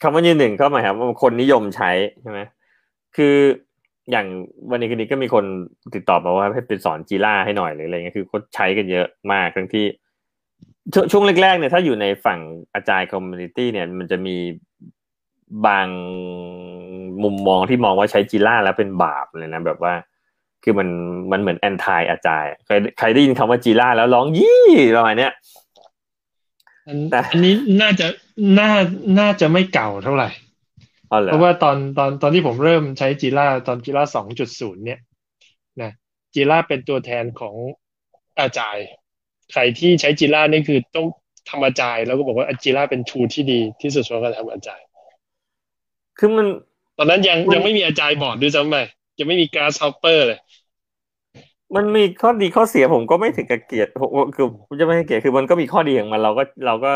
[0.01, 1.91] คำว่ายืนหนึ่งก็หมายความว่าคนนิยมใช้
[2.21, 2.39] ใช่ไหม
[3.15, 3.35] คือ
[4.11, 4.27] อย่าง
[4.71, 5.45] วันนี้คืนนี้ก็มีคน
[5.95, 9.85] ติดต่อมาว่าให้เป็นสอน Jira ให้หน่อยหรืออะไรเงี้ยคือเขาใช้กันเยอะมากทั้งที่
[11.11, 12.39] ช่วงแรกๆเนี่ยถ้าอยู่ในฝั่ง
[12.75, 14.37] Agile community เนี่ยมันจะมี
[15.65, 15.87] บาง
[17.23, 19.93] มุมมองที่มองว่าใช้ Jira แล้วเป็นบาปเลยนะแบบว่า
[20.63, 20.89] คือมัน
[21.31, 24.63] มันเหมือน anti Agile ใครใครได้ยินคำว่า Jira แล้วร้องยี่
[24.95, 25.31] ประมาณเนี้ย
[26.87, 28.07] อันนี้น่าจะ
[28.59, 28.71] น่า
[29.19, 30.29] น่าจะไม่เก่าเท่าไหร่
[31.31, 34.99] เพราะว่าตอนตอนตอนที่ผมเริ่มใช้ Jira ตอน Jira สองจุดศูนย์เนี่ย
[35.81, 35.91] นะ
[36.34, 37.55] Jira เป็นตัวแทนของ
[38.39, 38.86] Agile
[39.51, 41.07] ใครที่ใช้ Jira นี่คือต้อง
[41.49, 44.86] ทำ Agile แล้วก็บอกว่า Jira เป็น tool ที่ดีที่สุดสำหรับการทำ Agile
[46.19, 46.47] คือมัน
[46.97, 48.75] ตอนนั้นยังยังไม่มี Agile board ด้วยซ้ำไป
[49.19, 50.39] ยังไม่มี GreenHopper เลย
[51.75, 53.87] มันมีข้อดีข้อเสียผมก็ไม่ถึงกับเกลียด
[54.35, 54.47] คือ
[54.79, 56.93] จะไม่เกลียดคือมันก็มีข้อดีของมันเราก็เราก็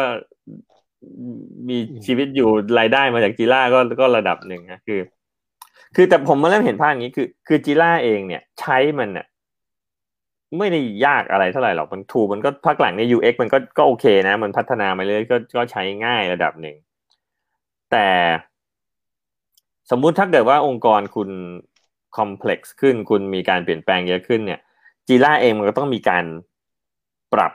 [1.69, 4.99] มีชีวิตอยู่รายได้มาจากจีล่าก็ก็ระดับหนึ่งนะคือ
[5.95, 9.25] คือแต่ผมมาเริ่มเห็นภาพอย่างนี้คือ คือจีล่าเองเนี่ย ใช้มันเนี่ย
[10.57, 16.75] ไม่ได้ยากอะไรเท่าไหร่หรอกมันถูมันก็พักหลังใน UX มันก็ก็โอเคนะ มันพัฒนามาเรื่อยก็ก็ใช้ง่ายระดับหนึ่ง
[17.91, 18.07] แต่
[19.89, 21.29] สมมุติถ้าเกิดว่าองค์กรคุณ
[22.17, 24.59] คอมเพล็กซ์ขึ้นคุณมีการเปลี่ยนแปลงเยอะขึ้นเนี่ย
[25.07, 26.25] Jira เองมันก็ต้องมีการ
[27.33, 27.53] ปรับ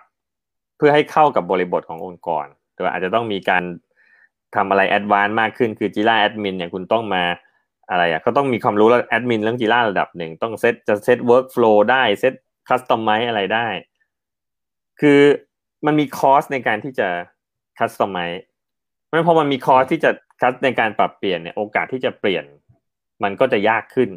[0.77, 3.63] เพื่อให้เข้ากับบริบทขององค์กร แต่อาจจะต้องมีการ
[4.57, 7.23] ทำอะไร advance มากขึ้นคือ Jira admin เนี่ยคุณต้องมา
[7.91, 12.35] อะไรอะก็ต้องมีความรู้แล้วแอดมินเรื่อง Jira ระดับหนึ่งต้องเซตจะ set workflow ได้ set
[12.69, 13.67] customize อะไรได้
[15.01, 15.21] คือ
[15.87, 17.09] มันมี cost ในการที่จะ
[17.79, 18.19] customize
[19.07, 20.11] เพราะพอมันมี cost ที่จะ
[20.41, 22.45] cus ในการปรับเปลี่ยนเนี่ยโอกาสที่จะเปลี่ยน
[23.23, 24.11] มันก็จะยากขึ้น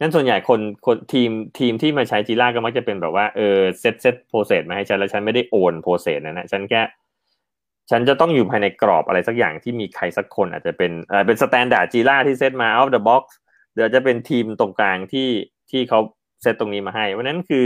[0.00, 6.82] นั่นส่วนใหญ่คนคนทีมทีมที่มาใช้ Jira ก็มักจะเป็นแบบว่าเออ set set process มาให้ฉันแล้วฉันไม่ได้ own process นะนะฉันแค่
[7.90, 13.24] ฉันจะต้องอยู่ภายในกรอบอะไรสักอย่างที่มีใครสักคนอาจจะเป็นอ่าเป็น standard Jira ที่เซตมา out of the box
[13.74, 15.28] เดี๋ยวจะเป็นทีมตรงกลางที่
[15.70, 16.00] ที่เขา
[16.42, 17.64] เซตตรงนี้มาให้เพราะนั้นคือ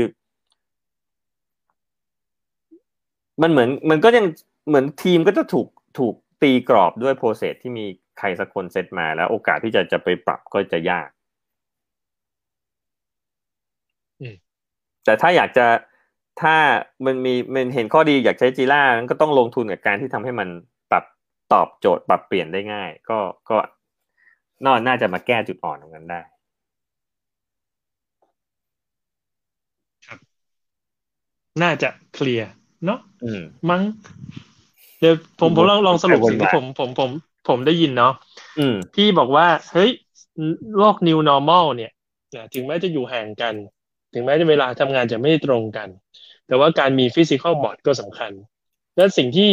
[3.42, 4.26] มันเหมือนมันก็ยัง
[4.68, 7.86] เหมือนทีมก็จะถูกถูกตีกรอบด้วยโปรเซสที่มี
[8.18, 11.08] ใครสักคนเซตมาแล้ว โอกาสที่จะจะไปปรับก็จะยาก
[15.04, 15.66] แต่ถ้าอยากจะ
[16.42, 16.56] ถ้า
[17.06, 20.48] มันมีมันเห็นข้อดีอยากใช้จีล่าก็ต้องลงทุนกับการที่ทำให้มัน
[20.90, 21.04] ปรับ
[21.52, 23.18] ตอบโจทย์ปรับเปลี่ยนได้ง่าย ก็
[23.50, 23.56] ก็
[24.64, 26.20] นอน่าจะมาแก้จุดอ่อนตรงนั้นได้
[30.06, 30.18] ครับ
[31.62, 32.50] น่าจะเคลียร์
[32.84, 33.82] เนาะอืมมั้ง
[35.00, 37.10] เดี๋ยวผมผมลองลองสรุปสิ่งที่ผมผมผม
[37.48, 38.12] ผมได้ยินเนาะ
[38.58, 39.90] อืมพี่บอกว่า เฮ้ย
[40.78, 41.92] โลก new normal เนี่ย
[42.54, 43.54] ถึงแม้จะอยู่ห่างกัน
[44.14, 45.88] ถึงแม้จะเวลาทำงานจะไม่ตรงกัน
[46.46, 48.32] แต่ว่าการมี physical board ก็สำคัญ
[48.96, 49.50] และสิ่งที่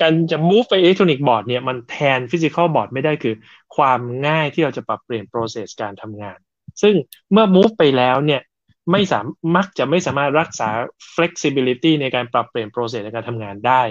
[0.00, 3.34] การจะ move ไป electronic board เนี่ยมันแทน physical board ไม่ได้คือ
[3.76, 6.38] ความง่ายที่เราจะปรับเปลี่ยน process การทำงาน
[6.82, 6.94] ซึ่ง
[7.32, 8.40] เมื่อ move ไปแล้วเนี่ย
[8.90, 9.24] ไม่สาม
[9.56, 10.68] มักจะไม่สามารถรักษา
[11.14, 13.82] flexibility ในการปรับเปลี่ยน process ในการทำงานได้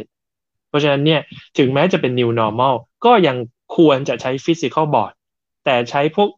[0.70, 1.22] เพราะฉะนั้นเนี่ย
[1.58, 3.38] ถึงแม้จะเป็น new normal ก็ยัง
[3.78, 5.14] ควรจะใช้ physical board
[5.66, 6.30] แต่ใช้พวก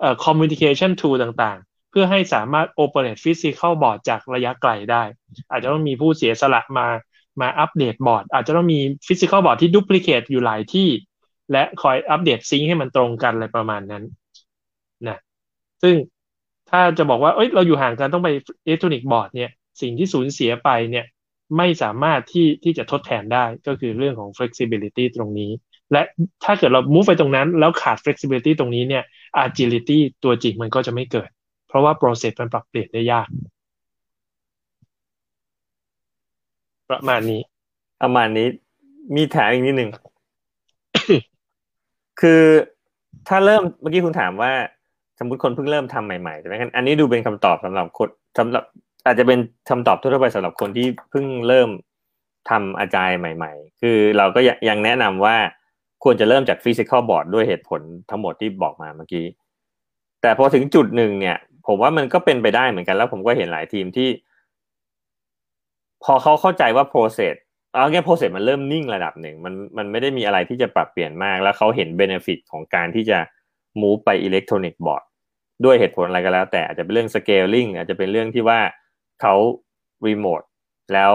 [0.00, 1.58] เอ่อ communication tool ต่าง
[1.90, 5.02] เพื่อให้สามารถ operate physical board จากระยะไกลได้
[5.50, 6.86] อาจจะต้องมีผู้เสียสละมา
[7.40, 10.88] มาอัปเดตบอร์ดอาจจะต้องมี physical board ที่ duplicate อยู่หลายที่
[11.52, 14.04] และคอยอัปเดตซิงค์ให้มันตรงกันอะไรประมาณนั้น
[15.08, 15.18] นะ
[15.82, 15.94] ซึ่ง
[16.70, 18.28] ถ้าจะบอกว่าเอ้ยเราอยู่ห่างกันต้องไป
[18.66, 19.50] electronic board เนี่ย
[19.80, 21.06] สิ่งที่สูญเสียไปเนี่ย
[21.56, 25.50] ไม่สามารถที่ที่จะทดแทนได้ก็คือเรื่องของ flexibility ตรงนี้
[25.92, 26.02] และ
[26.44, 29.04] ถ้าเกิดเรา move ไปตรงนั้น แล้วขาด flexibility ตรงนี้เนี่ย
[29.44, 31.30] agility ตัวจริงมันก็จะไม่เกิด
[31.70, 33.28] เพราะว่า process มันปรับเปลี่ยนได้ยาก
[36.90, 37.40] ประมาณนี้
[38.02, 38.46] ประมาณนี้
[39.16, 39.90] มีแถมอีกนิดหนึ่ง
[42.20, 42.42] คือ
[43.28, 44.52] ถ้าเริ่มเมื่อกี้คุณถามว่า
[45.18, 48.64] สมมติคนเพิ่งเริ่มทำใหม่ๆใช่ไหมอันนี้ดูเป็นคำตอบสำหรับคนสำหรับ
[49.06, 49.38] อาจจะเป็น
[49.70, 51.68] คำตอบทั่วไปสำหรับคนที่เพิ่งเริ่ม
[52.50, 55.36] ทำอาจายใหม่ ๆ คือเราก็ยังแนะนำว่า
[56.04, 57.80] ควรจะเริ่มจากฟิสิกอลบอร์ดด้วยเหตุผล
[58.10, 59.26] ทั้งหมดที่บอกมาเมื่อกี้
[60.22, 64.08] แต่พอถึงจุดหนึ่งเนี่ย ผมว่ามันก็เป็นไปได้เหมือนกันแล้ว ผมก็เห็นหลายทีมที่
[66.04, 67.34] พอเขาเข้าใจว่า process
[67.72, 73.18] เอาแค่ process มันเริ่มนิ่งระดับหนึ่งมันมันไม่ได้มีอะไรที่จะปรับเปลี่ยนมาก แล้วเขาเห็น benefit ของการที่จะ
[73.80, 75.02] move ไป electronic board
[75.64, 78.60] ด้วยเหตุผลอะไรก็แล้ว แต่อาจจะเป็นเรื่อง scaling อาจจะเป็นเรื่องที่ว่า
[79.20, 79.34] เขา
[80.06, 80.46] remote
[80.94, 81.14] แล้ว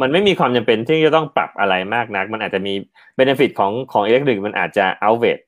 [0.00, 2.74] มันไม่มีความจำเป็นที่จะต้องปรับอะไรมากนัก มันอาจจะมี
[3.18, 5.42] benefit ของของ electronic มันอาจจะ outweigh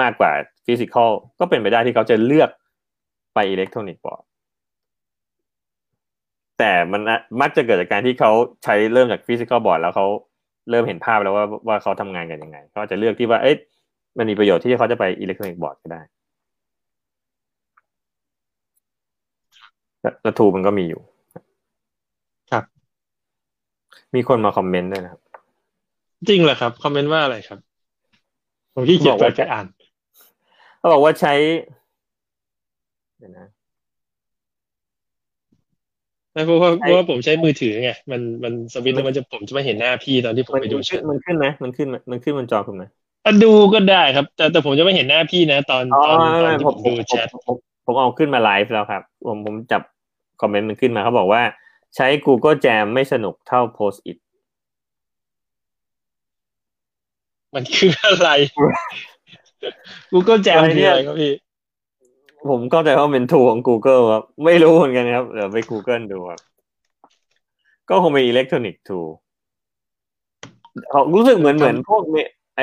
[0.00, 0.32] มากกว่า
[0.66, 2.50] physical ก็เป็นไปได้ที่เขาจะเลือก
[3.34, 4.22] ไป electronic board
[6.58, 7.00] แต่มัน
[7.40, 8.30] มักจะเกิดจากการที่เขา
[8.64, 10.06] ใช้เริ่มจาก physical board แล้วเขา
[10.70, 13.56] เริ่มเห็นภาพแล้วว่าว่าเขาทำงานกันยังไงเขาจะเลือกที่ว่าเอ๊ะ
[14.18, 16.00] มันมีประโยชน์ที่เขาจะไป electronic board ก็ได้
[20.22, 21.00] แล้ว tool มันก็มีอยู่
[22.52, 22.64] ครับ
[24.14, 25.20] มีคนมา comment ด้วยนะครับ
[26.28, 27.58] จริงเหรอครับ comment ว่าอะไรครับ
[28.74, 29.66] ผมที่เขียนไปอ่าน
[30.78, 31.34] เขาบอกว่าใช้
[31.82, 33.48] เดี๋ยวนะ
[36.46, 42.84] เพราะว่าเพราะว่าผมใช้มือถือไงมันมันสวิตแล้วมันจะผมจะไม่เห็นหน้าพี่ตอนที่ผมไปดูแชทมันขึ้นไหมมันขึ้นมันขึ้นบนจอคุณไหม
[43.44, 47.26] ดูก็ได้ครับ แต่แต่ผมจะไม่เห็นหน้าพี่นะ ตอนตอนตอนที่ผมดูแชท
[47.86, 49.82] ผมเอาขึ้นมาไลฟ์แล้วครับ ผมผมจับ
[50.40, 51.42] คอมเมนต์มันขึ้นมาเขาบอกว่า
[51.96, 54.18] ใช้ Google Jam ไม่สนุกเท่า Post it
[57.54, 58.28] มันคืออะไร
[60.12, 61.32] Google Jam คืออะไรครับพี่
[62.48, 66.40] ผมเข้าใจว่าเป็น tool ของ Google ครับ ไม่รู้เหมือนกันครับเดี๋ยวไป Google ดูครับ
[67.88, 69.00] ก็คงเป็นอิเล็กทรอนิกส์ tool
[71.14, 72.16] รู้สึกเหมือนเหมือนพวกเม
[72.56, 72.62] ไอ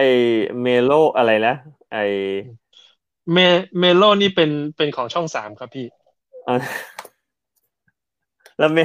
[0.61, 1.55] เมโลอะไรนะ
[1.91, 1.97] ไอ
[3.31, 3.37] เม
[3.79, 5.87] เมโลนี่เป็นเป็นของช่องสามครับพี่
[8.57, 8.79] แล้วเม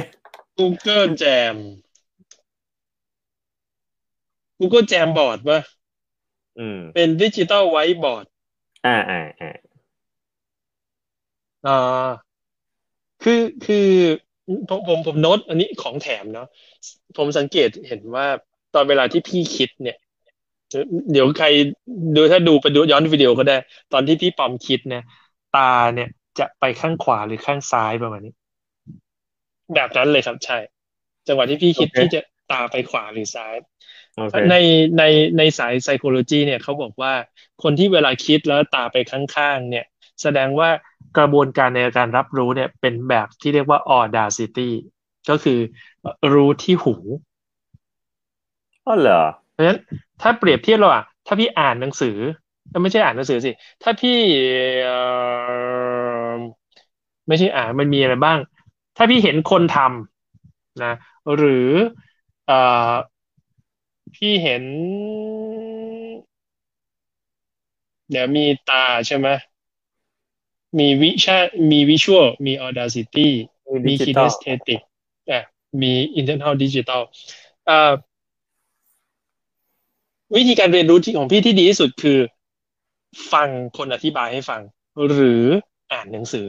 [0.59, 1.55] Google Jam
[4.59, 5.59] Google Jam บอร์ดป่ะ
[6.95, 8.25] เป็นดิจิตอลไวท์บอร์ด
[8.85, 9.49] อ่าอ่าอ่า
[11.67, 12.27] อ่า
[13.23, 13.87] คือคือ
[14.69, 16.47] ผมผมผมโน้ตอันนี้ของแถมเนาะ
[17.17, 18.25] ผมสังเกตเห็นว่า
[18.73, 19.97] ตอนเวลาที่พี่คิดเนี่ย
[21.11, 21.47] เดี๋ยวใคร
[22.15, 23.57] ดูถ้าดูไปดูย้อนวิดีโอก็ได้
[23.93, 25.03] ตอนที่พี่ปอมคิดเนี่ย
[25.55, 28.33] ตาเนี่ยจะไปข้างขวาหรือข้างซ้ายประมาณนี้
[29.75, 30.57] แบบนั้นเลยครับใช่
[31.27, 33.55] จังหวะที่พี่คิดโอเคที่จะตาไปขวาหรือซ้าย
[34.15, 34.55] โอเคใน
[34.97, 35.03] ใน
[35.37, 37.13] ในสาย psychology เนี่ยเขาบอกว่า
[37.63, 39.85] คนที่เวลาคิดแล้วตาไปข้างๆเนี่ย
[40.21, 40.69] แสดงว่า
[41.17, 44.69] กระบวนการในการรับรู้เนี่ยเป็นแบบที่เรียกว่า audacity
[45.29, 45.59] ก็คือ
[46.33, 46.95] รู้ที่หู
[48.85, 49.79] อ๋อเหรอ เพราะฉะนั้น
[50.21, 52.17] ถ้าเปรียบเทียบระหว่างถ้าพี่อ่านหนังสือ
[52.69, 53.51] เอ้ยไม่ใช่อ่านหนังสือสิ
[53.83, 54.17] ถ้าพี่
[54.83, 54.95] เอ่
[56.35, 56.37] อ
[57.27, 58.39] ไม่ใช่อ่านมันมีอะไรบ้าง
[58.97, 60.93] ถ้าพี่เห็นคนทำนะ
[61.37, 61.69] หรือ
[62.47, 62.91] เอ่อ
[64.13, 64.63] พี่เห็น
[68.09, 69.27] เดี๋ยวมีตาใช่ไหม
[70.79, 71.37] มีวิชา
[71.71, 73.29] มีวิชวล มี audacity
[73.67, 74.79] มีมี digital kinesthetic
[75.31, 75.41] อะ
[75.81, 77.01] มี internal digital
[77.65, 77.91] เอ่อ
[80.35, 82.19] วิธีการเรียนรู้ที่ของพี่ที่ดีที่สุดคือ
[83.33, 84.61] ฟังคนอธิบายให้ฟัง
[85.07, 85.43] หรือ
[85.91, 86.47] อ่านหนังสือ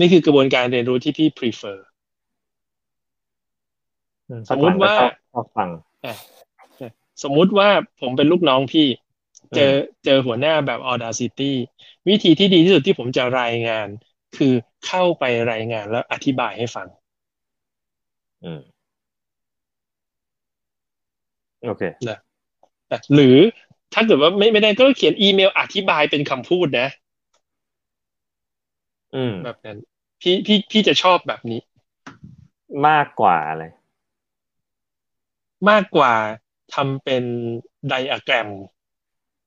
[0.00, 1.76] นี่คือกระบวนการเรียนรู้ที่พี่ prefer
[4.50, 4.94] สมมุติว่า
[5.32, 5.68] ชอบฟัง
[7.22, 7.68] สมมุติว่า
[8.00, 8.86] ผมเป็นลูกน้องพี่
[9.54, 9.72] เจอ
[10.04, 11.52] เจอหัวหน้าแบบ audacity
[12.08, 13.88] วิธีที่ดีที่สุดที่ผมจะรายงาน
[14.36, 14.52] คือ
[14.86, 16.88] เข้าไปรายงานแล้วอธิบายให้ฟัง
[18.42, 18.60] อืม
[21.62, 21.82] โอเค
[23.14, 23.36] หรือ
[23.92, 26.88] ถ้าเกิดว่าไม่ไม่ได้ก็เขียนอีเมลอธิบายเป็นคำพูดนะ
[29.14, 29.78] อืม แบบนั้น
[30.20, 31.60] พี่พี่พี่จะชอบแบบนี้
[32.86, 33.62] มากกว่าอะไร
[35.68, 36.14] มากกว่า
[36.74, 37.24] ทำเป็น
[37.88, 38.48] ไดอะแกรม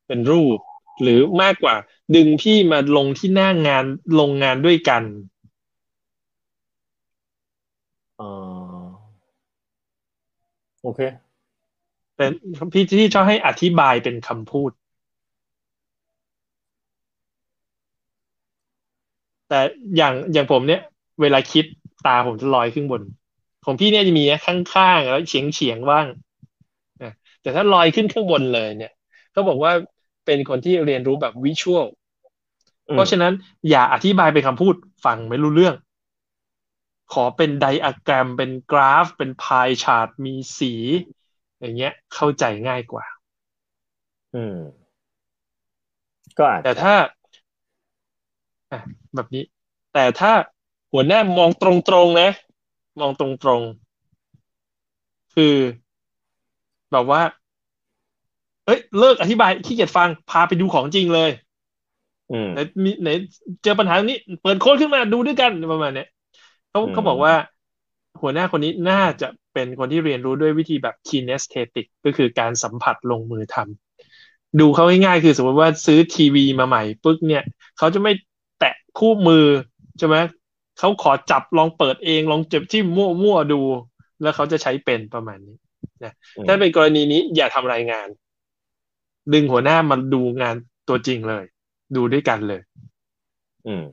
[0.07, 0.59] เป็นรูป
[1.01, 1.75] หรือมากกว่า
[2.15, 3.85] ดึงพี่มาลงที่หน้างาน
[4.19, 5.03] ลงงานด้วยกัน
[8.19, 8.25] อ๋อ
[10.81, 10.99] โอเค
[12.17, 12.31] เป็น
[12.73, 14.71] พี่ที่ชอบให้อธิบายเป็นคำพูด
[19.47, 19.59] แต่
[19.97, 20.81] อย่างอย่างผมเนี่ย
[21.21, 21.65] เวลาคิด
[22.05, 23.01] ตาผมจะลอยขึ้นบน
[23.63, 26.05] ของพี่เนี่ยจะมีข้างๆแล้วเฉียงเฉียงๆบ้าง
[27.01, 28.91] นะแต่ถ้าลอยขึ้นข้างบนเลยเนี่ย
[29.31, 29.71] เขาบอกว่า
[30.25, 31.85] เป็นคนที่เรียนรู้แบบวิชวล
[32.89, 33.33] อืมเพราะฉะนั้น
[33.69, 35.75] อย่าอธิบายเป็นคำพูดฟังไม่รู้เรื่อง
[37.13, 40.73] ขอเป็นไดอะแกรม เป็นกราฟ เป็นพายชาร์ตมีสี
[41.59, 43.05] อย่างเงี้ย เข้าใจง่ายกว่า
[44.33, 44.55] อืม
[46.38, 46.95] ก็อาจแต่จะถ้า
[48.71, 48.79] อะ
[49.13, 49.43] แบบนี้
[49.93, 50.31] แต่ถ้า
[50.91, 52.29] หัวหน้ามองตรงๆนะ
[52.99, 55.55] มองตรงๆ คือ
[56.91, 57.21] แบบว่า
[58.65, 61.30] เอ้ยเลิกอธิบายขี้เกียจฟังพาไปดูของจริงเลย
[62.32, 63.10] อืมไหนมีไหน
[63.63, 66.08] เจอปัญหาตรงนี้ เปิดโค้ดขึ้นมาดูด้วยกันประมาณเนี้ย
[66.69, 67.34] เขาอืมเขาบอกว่า
[68.21, 77.43] หัวหน้าคนนี้น่าจะเป็นคนที่เรียนรู้ด้วยวิธีแบบ kinesthetic ก็คือการสัมผัสลงมือทำดูเขาง่ายๆคือสมมติว่าซื้อทีวีมาใหม่ปึ๊กเนี่ย
[77.78, 78.12] เขาจะไม่
[78.60, 79.45] แตะคู่มือ
[79.97, 80.15] ใช่ไหม
[80.80, 83.62] เขาขอจับลองเปิดเองลองเจ็บที่มั่วๆดู
[84.21, 85.58] แล้วเขาจะใช้เป็นประมาณนี้
[86.04, 88.08] นะอืมถ้าเป็นกรณีนี้อย่าทำรายงาน
[89.33, 90.55] ดึงหัวหน้ามาดูงาน
[90.89, 91.43] ตัวจริงเลย
[91.95, 92.61] ดูด้วยกันเลย
[93.65, 93.83] อืม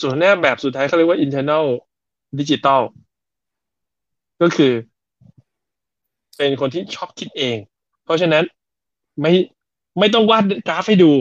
[0.00, 1.64] ส่วนหัวหน้าแบบสุดท้ายเขาเรียกว่า internal
[2.38, 2.82] digital
[4.42, 4.72] ก็คือ
[6.36, 7.56] เป็นคนที่ชอบคิดเอง
[8.04, 8.44] เพราะฉะนั้น
[9.20, 9.32] ไม่
[9.98, 11.12] ไม่ต้องวาดกราฟให้ดู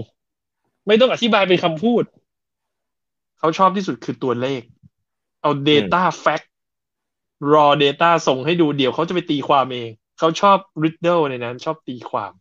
[0.88, 2.04] ไม่ต้องอธิบายเป็นคำพูด
[3.40, 4.62] เขาชอบที่สุดคือตัวเลข
[5.42, 6.48] เอา data fact
[7.54, 9.90] raw data ส่งให้ดูเดี๋ยวเขาจะไปตีความเอง
[10.20, 12.32] เขาชอบ riddle ในนั้น ชอบตีความ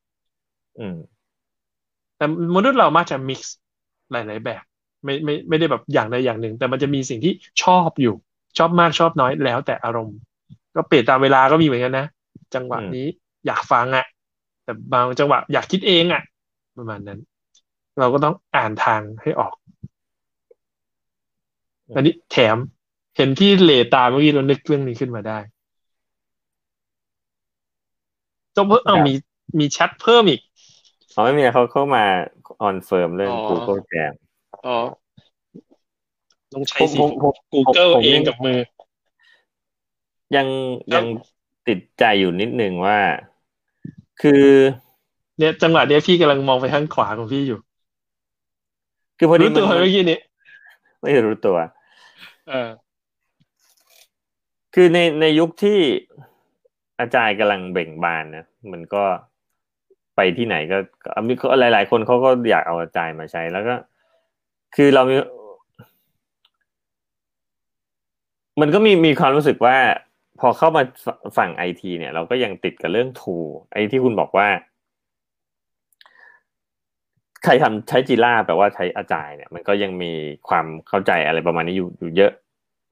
[0.79, 0.97] อืม
[2.17, 3.41] แต่มนุษย์เรามักจะ mix
[4.13, 4.63] หลาย ๆ แบบ
[5.05, 8.15] ไม่ไม่ไม่ได้แบบอย่างใดอย่างหนึ่ง แต่มันจะมีสิ่งที่ชอบอยู่
[8.59, 10.17] ชอบมากชอบน้อยแล้วแต่อารมณ์
[10.77, 12.07] ก็เปลี่ยนตามเวลาก็มีเหมือนกันนะ
[12.55, 13.07] จังหวะอืมนี้
[13.47, 14.07] อยากฟังอะ่ะ
[14.65, 16.23] แต่บางจังหวะอยากคิดเองอะ่ะ
[16.79, 17.21] ประมาณนั้น
[17.99, 19.55] เราก็ต้องอ่านทางให้ออก
[21.95, 22.57] อันนี้แถม
[23.17, 25.39] เห็นที่เหลตาเมื่อกี้เรานึกเรื่องนี้ขึ้นมาได้
[28.57, 29.15] จบเพิ่มเอามี
[29.59, 30.41] มีแชทเพิ่มอีก
[31.17, 32.05] เขาไม่มีเขาเข้ามา
[32.63, 34.13] ออนเฟิร์มเรื่องอ๋อ Google Jam
[34.67, 34.77] อ๋อ
[36.53, 38.59] ต้องใช้ผมสิผมผม Google ผมเอยังงกับมือ
[40.37, 40.47] ยัง
[40.93, 41.05] ครับยัง
[41.69, 42.99] ติดใจอยู่นิดนึงว่า
[44.23, 44.45] คือ
[45.39, 47.59] เนี่ยจังหวะเนี้ยพี่กำลังมองไปข้างขวาของพี่อยู่
[49.19, 50.19] คือพอดีรู้ตัวไหมมันเมื่อกี้นี้
[51.03, 51.57] ไม่รู้ตัว
[52.49, 52.69] เออ
[54.75, 55.79] คือในในยุคที่
[57.01, 59.05] อาจารย์กำลังเบ่งบานนะมันก็
[60.17, 63.75] ไปที่ไหนก็ก็มีหลาย ๆ คนเขาก็อยากเอาอาจารย์มาใช้แล้วก็
[64.77, 65.17] คือเรามี
[68.61, 69.77] มันก็มีมีความรู้สึกว่า
[70.41, 73.37] พอเข้ามาฝฝั่งไอทีเนี่ย เราก็ยังติดกับเรื่องทู
[73.73, 74.49] ไอที่คุณบอกว่า
[77.45, 80.13] ใครทำใช้จีล่าแปลว่าใช้อาจายเนี่ย มันก็ยังมี
[80.49, 82.33] ความเข้าใจอะไรประมาณนี้อยู่อยู่เยอะ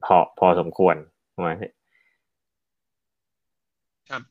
[0.04, 0.96] พอพอสมควร
[1.32, 1.50] ใช่ไหม
[4.10, 4.22] ครับ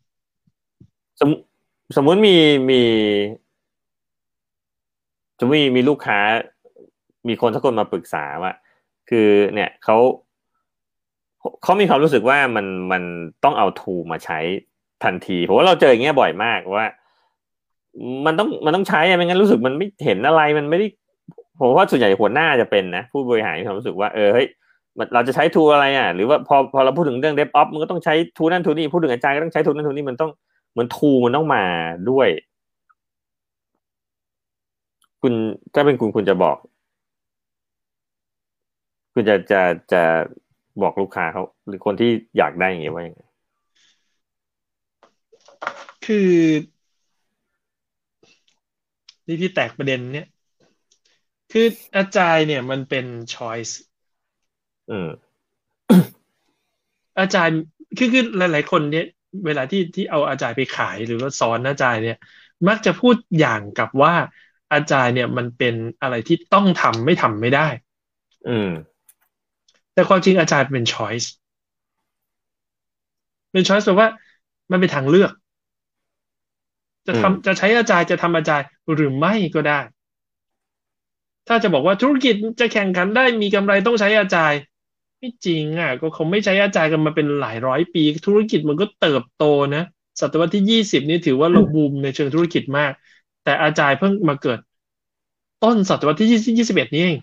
[1.19, 1.29] สม
[1.95, 2.35] สมมุติมี
[2.69, 2.81] มี
[5.39, 6.19] จะมีมีลูกค้า
[7.27, 8.53] มีคนสักคนมาปรึกษาว่า
[9.09, 9.97] คือเนี่ยเขา
[11.63, 13.03] เขามีความรู้สึกว่ามันมัน
[13.43, 14.39] ต้องเอาทูมาใช้
[15.03, 16.87] ทันทีเพราะว่าเราเจออย่างเงี้ยบ่อยมากว่า
[18.25, 20.87] มันต้องมันต้องใช้ไม่งั้นรู้สึกมันไม่เห็นอะไรมันไม่ได้
[21.59, 24.47] ผมว่าส่วนใหญ่หัวหน้าจะเป็นนะ ผู้บริหารมีความรู้สึกว่าเออเฮ้ย
[25.13, 30.31] เราจะใช้ทูอะไรอะ หรือว่าพอพอเราพูดถึงเรื่องเดฟออฟมันก็ต้องใช้ทูนั่นทูนี่พูดถึงอาจารย์ก็ต้องใช้ทูนั่นทูนี่มันต้อง
[30.73, 31.63] เหมือนทูมันต้องมา
[32.09, 32.29] ด้วย
[35.21, 35.33] คุณ
[35.73, 36.57] ถ้าเป็นคุณคุณจะบอก
[39.13, 39.61] คุณจะจะ
[39.93, 40.01] จะ
[40.81, 43.21] บอกลูกค้าเขาหรือคนที่อยากได้อย่างเงี้ยว่ายังไง
[46.05, 46.31] คือ
[49.27, 50.27] นี่พี่แตกประเด็นเนี้ย
[51.51, 51.65] คือ
[51.97, 53.73] อาจารย์เนี่ยมันเป็น choice
[54.89, 55.09] อืม
[57.19, 57.59] อาจารย์
[57.97, 59.05] คือคือหลาย ๆ คนเนี่ย
[59.45, 62.17] เวลาที่ที่เอาอาจารย์ไปขายหรือว่าสอนอาจารย์เนี่ย
[62.67, 64.13] มักจะพูดอย่างกับว่า
[64.73, 67.67] อาจารย์เนี่ยมันเป็นอะไรที่ต้องทำไม่ทำไม่ได้
[68.47, 68.69] อืม
[69.93, 71.27] แต่ความจริงอาจารย์เป็น choice
[73.51, 74.09] เป็น choice แปลว่า
[74.71, 75.31] มันเป็นทางเลือก
[77.07, 79.79] จะทำจะใช้อาจารย์จะทำอาจารย์หรือไม่ก็ได้
[81.47, 84.59] ถ้าจะบอกว่าธุรกิจจะแข่งขันได้มีกำไรต้องใช้อาจารย์
[85.23, 89.43] ไม่จริงอะ ก็เขาไม่ใช้อาจารย์กันมาเป็นหลายร้อยปี ธุรกิจมันก็เติบโต
[89.75, 89.83] นะ
[90.19, 92.91] ศตวรรษที่ยี่สิบนี่ถือว่าเราบูมในเชิงธุรกิจมาก
[93.43, 94.59] แต่อาจารย์เพิ่งมาเกิด
[95.63, 97.17] ต้นศตวรรษที่ยี่สิบเอ็ดนี่เอง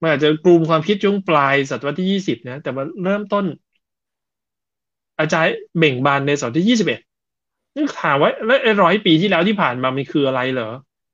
[0.00, 3.44] มันอาจจะกลุ่มความคิดช่วงปลายศตวรรษที่ยี่สิบนะ แต่ว่าเริ่มต้น
[5.20, 7.00] อาจารย์เบ่งบานในศตวรรษที่ยี่สิบเอ็ด
[7.74, 10.70] นี่ถามว่าแล้วร้อยปีที่แล้วที่ผ่านมามันคืออะไรเหรอ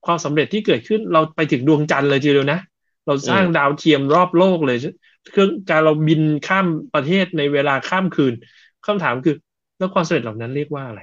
[0.06, 2.58] ความสำเร็จที่เกิดขึ้นเราไปถึงดวงจันทร์เลยทีเดียวนะ
[3.06, 4.76] เราสร้างดาวเทียมรอบโลกเลย
[5.30, 8.34] เครื่องการเราบินข้ามประเทศในเวลาข้ามคืน
[8.86, 9.34] คำถามคือ
[9.78, 11.00] แล้วความสำเร็จเหล่านั้นเรียกว่าอะไร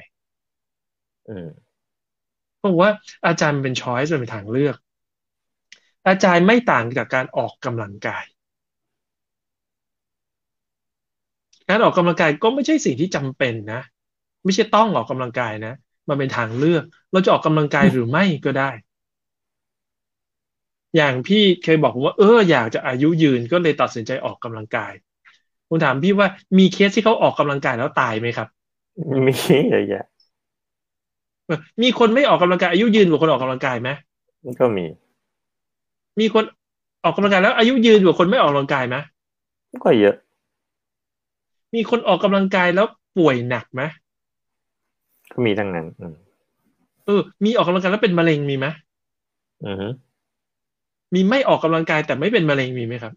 [2.60, 2.90] เพราะว่า
[3.26, 4.76] อาจารย์เป็นช้อยส์เป็นทางเลือก
[6.08, 8.26] อาจารย์ไม่ต่างจากการออกกำลังกาย
[11.70, 13.82] การออกกำลังกายก็ไม่ใช่สิ่งที่จำเป็นนะ
[14.44, 15.74] ไม่ใช่ต้องออกกำลังกายนะ
[16.10, 18.70] มันเป็นทางเลือก เราจะออกกำลังกายหรือไม่ก็ได้
[20.96, 24.94] อย่างพี่เคยบอกว่าเอออยากจะอายุยืนก็เลยตัดสินใจออกกำลังกาย
[25.68, 28.48] ผมถามพี่ว่ามีเคสที่เขาออกกำลังกายแล้วตายไหมครับ
[29.26, 29.34] มี
[29.72, 30.06] เยอะแยะ
[31.82, 33.90] มีคนไม่ออกกำลังกายอายุยืนกว่าคนออกกำลังกายไหม
[34.60, 34.86] ก็มี
[36.20, 36.44] มีคน
[37.04, 38.96] ออกกำลังกายแล้วอายุยืนกว่าคนไม่ออกกำลังกายไหม
[39.84, 40.16] ก็เยอะ
[41.76, 43.82] มีคนออกกำลังกายแล้วป่วยหนักไหม
[45.32, 45.86] ก็มีทั้งนั้น
[47.06, 48.68] เออ มีออกกำลังกายแล้วเป็นมะเร็งมีไหม
[49.66, 49.84] อือ
[51.14, 53.14] มีไม่ออกกำลังกายแต่ไม่เป็นมะเร็งมีไหมครับ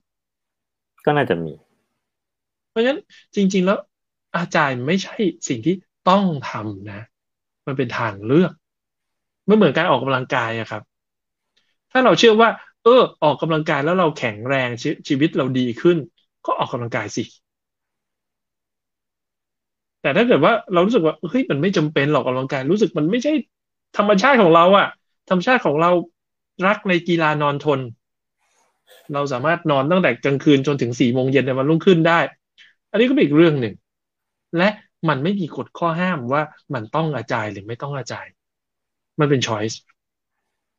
[1.05, 1.52] ก็น่าจะมี
[2.70, 3.00] เพราะฉะนั้น
[3.37, 3.78] จริง ๆ แล้ว
[4.37, 5.16] อาจารย์ไม่ใช่
[5.48, 5.74] สิ่งที่
[6.09, 7.00] ต้องทำนะ
[7.66, 8.52] มันเป็นทางเลือก
[9.46, 10.83] ไม่เหมือนการออกกำลังกายอะครับ
[11.92, 12.48] ถ้าเราเชื่อว่า
[12.85, 15.96] เออ ออกกำลังกายแล้วเราแข็งแรงชชีวิตเราดีขึ้น
[16.46, 17.22] ก็ออกกำลังกายสิ
[20.00, 23.33] แต่ถ้าเกิดว่าเรารู้สึกว่าเฮ้ยมันไม่จำเป็นหรอกออกกำลังกายรู้สึกมันไม่ใช่
[23.96, 24.87] ธรรมชาติของเราอะ
[25.28, 25.90] ธรรมชาติของเรา
[26.67, 27.81] รักในกีฬานอนทน
[29.12, 32.19] เราสามารถนอนตั้งแต่กลางคืนจนถึงสี่โมงเย็นในวันรุ่งขึ้นได้
[32.91, 33.75] อันนี้ก็เป็นอีกเรื่องหนึ่ง
[34.59, 34.69] และ
[35.09, 36.43] มันไม่มีกฎข้อห้ามว่า
[36.75, 38.27] มันต้องอาจายหรือไม่ต้องอาจาย
[39.21, 39.81] มันเป็นช้อยส์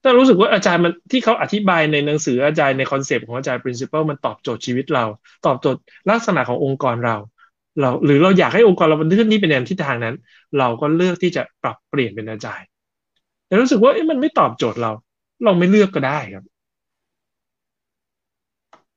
[0.03, 5.05] ถ้ารู้สึกว่าอาจารย์มันที่เขาอธิบายในหนังสืออาจารย์ในคอนเซปต์ของอาจารย์ principle มันตอบโจทย์ชีวิตเรา
[5.45, 7.15] ตอบโจทย์ลักษณะขององค์กรเรา
[7.79, 10.15] เรา หรือเราอยากให้องค์กรเราเป็นทิศนี้เป็นแนวทิศทางนั้น
[10.59, 12.67] เราก็เลือกที่จะปรับเปลี่ยนเป็นอาจารย์
[13.47, 14.91] แต่รู้สึกว่ามันไม่ตอบโจทย์เรา
[15.43, 16.45] เราไม่เลือกก็ได้ครับ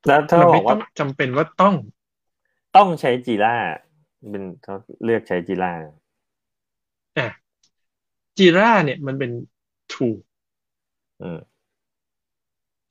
[0.07, 1.75] แล้วถ้าบอกว่าจำเป็นว่าต้อง
[2.77, 3.57] ต้องใช้จีล่า
[4.31, 5.73] เป็นเขาเลือกใช้จีล่า
[7.19, 7.29] อะ
[8.39, 9.31] จีร่าเนี่ยมันเป็น
[9.95, 10.19] ถูก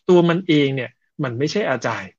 [0.09, 0.91] ตัวมันเองเนี่ย
[1.23, 2.11] มันไม่ใช่อาจารย์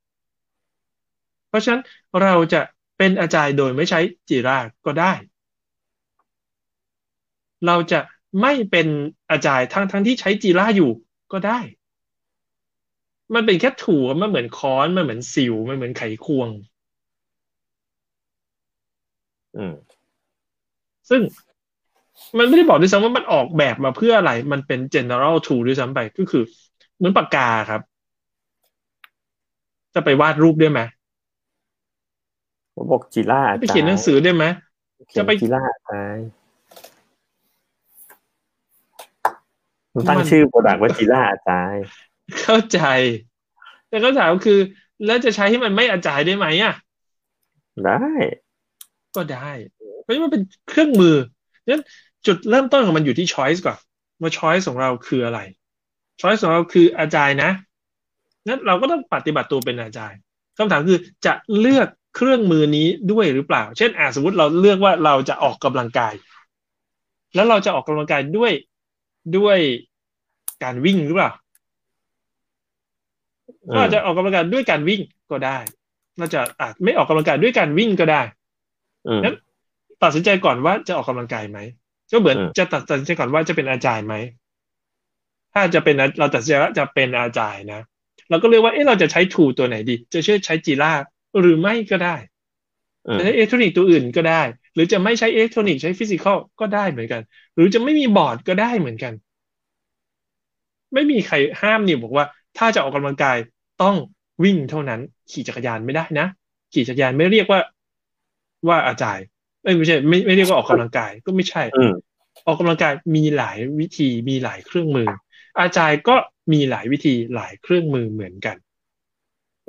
[1.49, 1.83] เพราะฉะนั้น
[2.23, 2.61] เราจะ
[2.99, 4.57] เป็นอาจารย์โดยไม่ใช้จีรา
[4.87, 5.13] ก็ได้
[7.67, 8.01] เราจะ
[8.41, 8.87] ไม่เป็น
[9.31, 10.91] อาจารย์ทั้งทั้งที่ใช้จีราอยู่
[11.33, 11.59] ก็ได้
[13.35, 16.49] มันเป็นแค่ถั่วมันเหมือนค้อนมันเหมือนสิวมันเหมือนไขควง
[19.57, 19.75] อืม
[21.11, 21.21] ซึ่ง
[22.39, 26.43] มันไม่ได้บอกด้วยซ้ำว่ามันออกแบบมาเพื่ออะไร มันเป็น general tool ด้วยซ้ำไป ก็คือ
[26.97, 27.81] เหมือนปากกาครับ
[29.95, 30.81] จะไปวาดรูปได้ไหม
[32.91, 34.45] บอกจีล่าไปเขียนหนังสือได้ไหม
[35.17, 35.91] จะไปจีล่าไป
[40.09, 41.85] ตั้งชื่อโปรดักต์ว่าจีล่าอาจารย์
[42.41, 42.81] เข้าใจ
[43.89, 44.59] แต่ก็ถามคือ
[45.07, 46.75] แล้วจะใช้ให้มันไม่อาจายได้ไหมอะ
[47.85, 48.07] ได้
[49.17, 49.51] ก็ได้
[50.03, 51.17] เพราะมันเป็นเครื่องมือ
[51.69, 51.83] นั้น
[52.27, 53.79] จุดเริ่มต้นของมันอยู่ที่ choice ก่อน
[54.21, 55.41] ว่า choice ของเราคืออะไร
[56.21, 57.51] choice ของเราคืออาจายนะ
[58.49, 60.13] นั้นเราก็ต้องปฏิบัติตัวเป็นอาจาย
[60.59, 66.15] คำถามคือจะเลือกเครื่องมือนี้ด้วยหรือเปล่า เช่นอ่าสมมติเราเลือกว่าเราจะออกกำลังกาย
[67.35, 68.53] แล้วเราจะออกกำลังกายด้วย
[69.37, 69.59] ด้วย
[70.65, 71.33] การวิ่งหรือเปล่า
[73.75, 75.01] ก็อาจจะออกกำลังกายด้วยการวิ่ง
[75.31, 75.59] ก็ได้
[76.19, 78.23] เราจะอาจไม่ออกกำลังกายด้วยการวิ่งก็ได้
[79.25, 79.37] นั้น
[80.03, 81.59] ตัดสินใจก่อนว่าจะออกกำลังกายไหม
[82.13, 84.15] ก็เหมือนจะตัดสินใจก่อนว่าจะเป็น agile ไหม
[85.55, 87.83] ถ้าจะเป็นเราตัดสินใจว่าจะเป็น agile นะ
[88.31, 90.93] เราก็เลือกว่าเอ๊ะเราจะใช้ tool ตัวไหนดี จะเชื่อใช้ Jira
[91.41, 92.17] หรือไม่ก็ได้
[93.19, 94.43] จะใช้อิเล็กทรอนิกส์ตัวอื่นก็ได้
[94.77, 97.23] หรือจะไม่ใช้อิเล็กทรอนิกส์ใช้ physical ก็ได้เหมือนกัน
[97.55, 99.13] หรือจะไม่มีบอร์ดก็ได้เหมือนกัน
[100.95, 102.25] ไม่มีใครห้ามนี่บอกว่า
[102.59, 103.37] ถ้าจะออกกำลังกาย
[103.83, 103.97] ต้อง
[104.45, 105.01] วิ่งเท่านั้น
[105.31, 106.27] ขี่จักรยานไม่ได้นะ
[106.73, 107.61] ขี่จักรยานไม่เรียกว่า
[108.69, 109.27] ว่า agile
[109.63, 111.63] ไม่ใช่ไม่ไม่เรียกว่าออกกำลังกายก็ไม่ใช่
[112.47, 115.09] ออกกำลังกายมีหลายวิธีมีหลายเครื่องมือ
[115.61, 116.17] agile ก็
[116.53, 118.57] มีหลายวิธีหลายเครื่องมือเหมือนกัน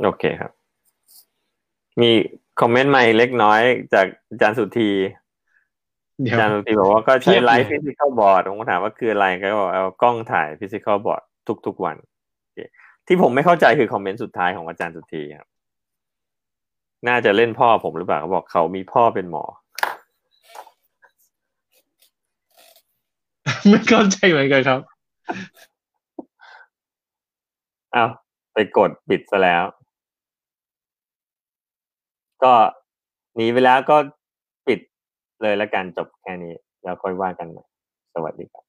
[0.03, 0.51] โอเคครับ
[2.01, 2.11] มี
[2.61, 3.61] คอมเมนต์ใหม่เล็กน้อย
[3.93, 4.91] จากอาจารย์สุธี
[6.25, 11.21] อาจารย์สุธีบอกว่าก็ใช้ live physical board ผมก็ถามว่าคืออะไรก็บอกเอากล้องถ่าย physical board
[11.65, 11.95] ทุกๆวัน
[13.07, 15.47] ที่ผมไม่เข้าใจคือคอมเมนต์สุดท้ายของอาจารย์สุธีครับ
[17.07, 19.43] น่าจะเล่นพ่อผมหรือเปล่าเขาบอกเขามีพ่อเป็นหมอ
[23.69, 24.79] ไม่เข้าใจเหมือนกันครับ
[27.95, 28.09] อ้าว
[28.53, 29.63] ไปกดปิดซะแล้ว
[32.43, 32.53] ก็
[33.35, 33.97] หนีไปแล้วก็
[34.67, 34.79] ปิด
[35.41, 37.63] เลยแล้วกันจบแค่นี้ แล้วค่อยว่ากันใหม่
[38.13, 38.66] สวัสดีครับ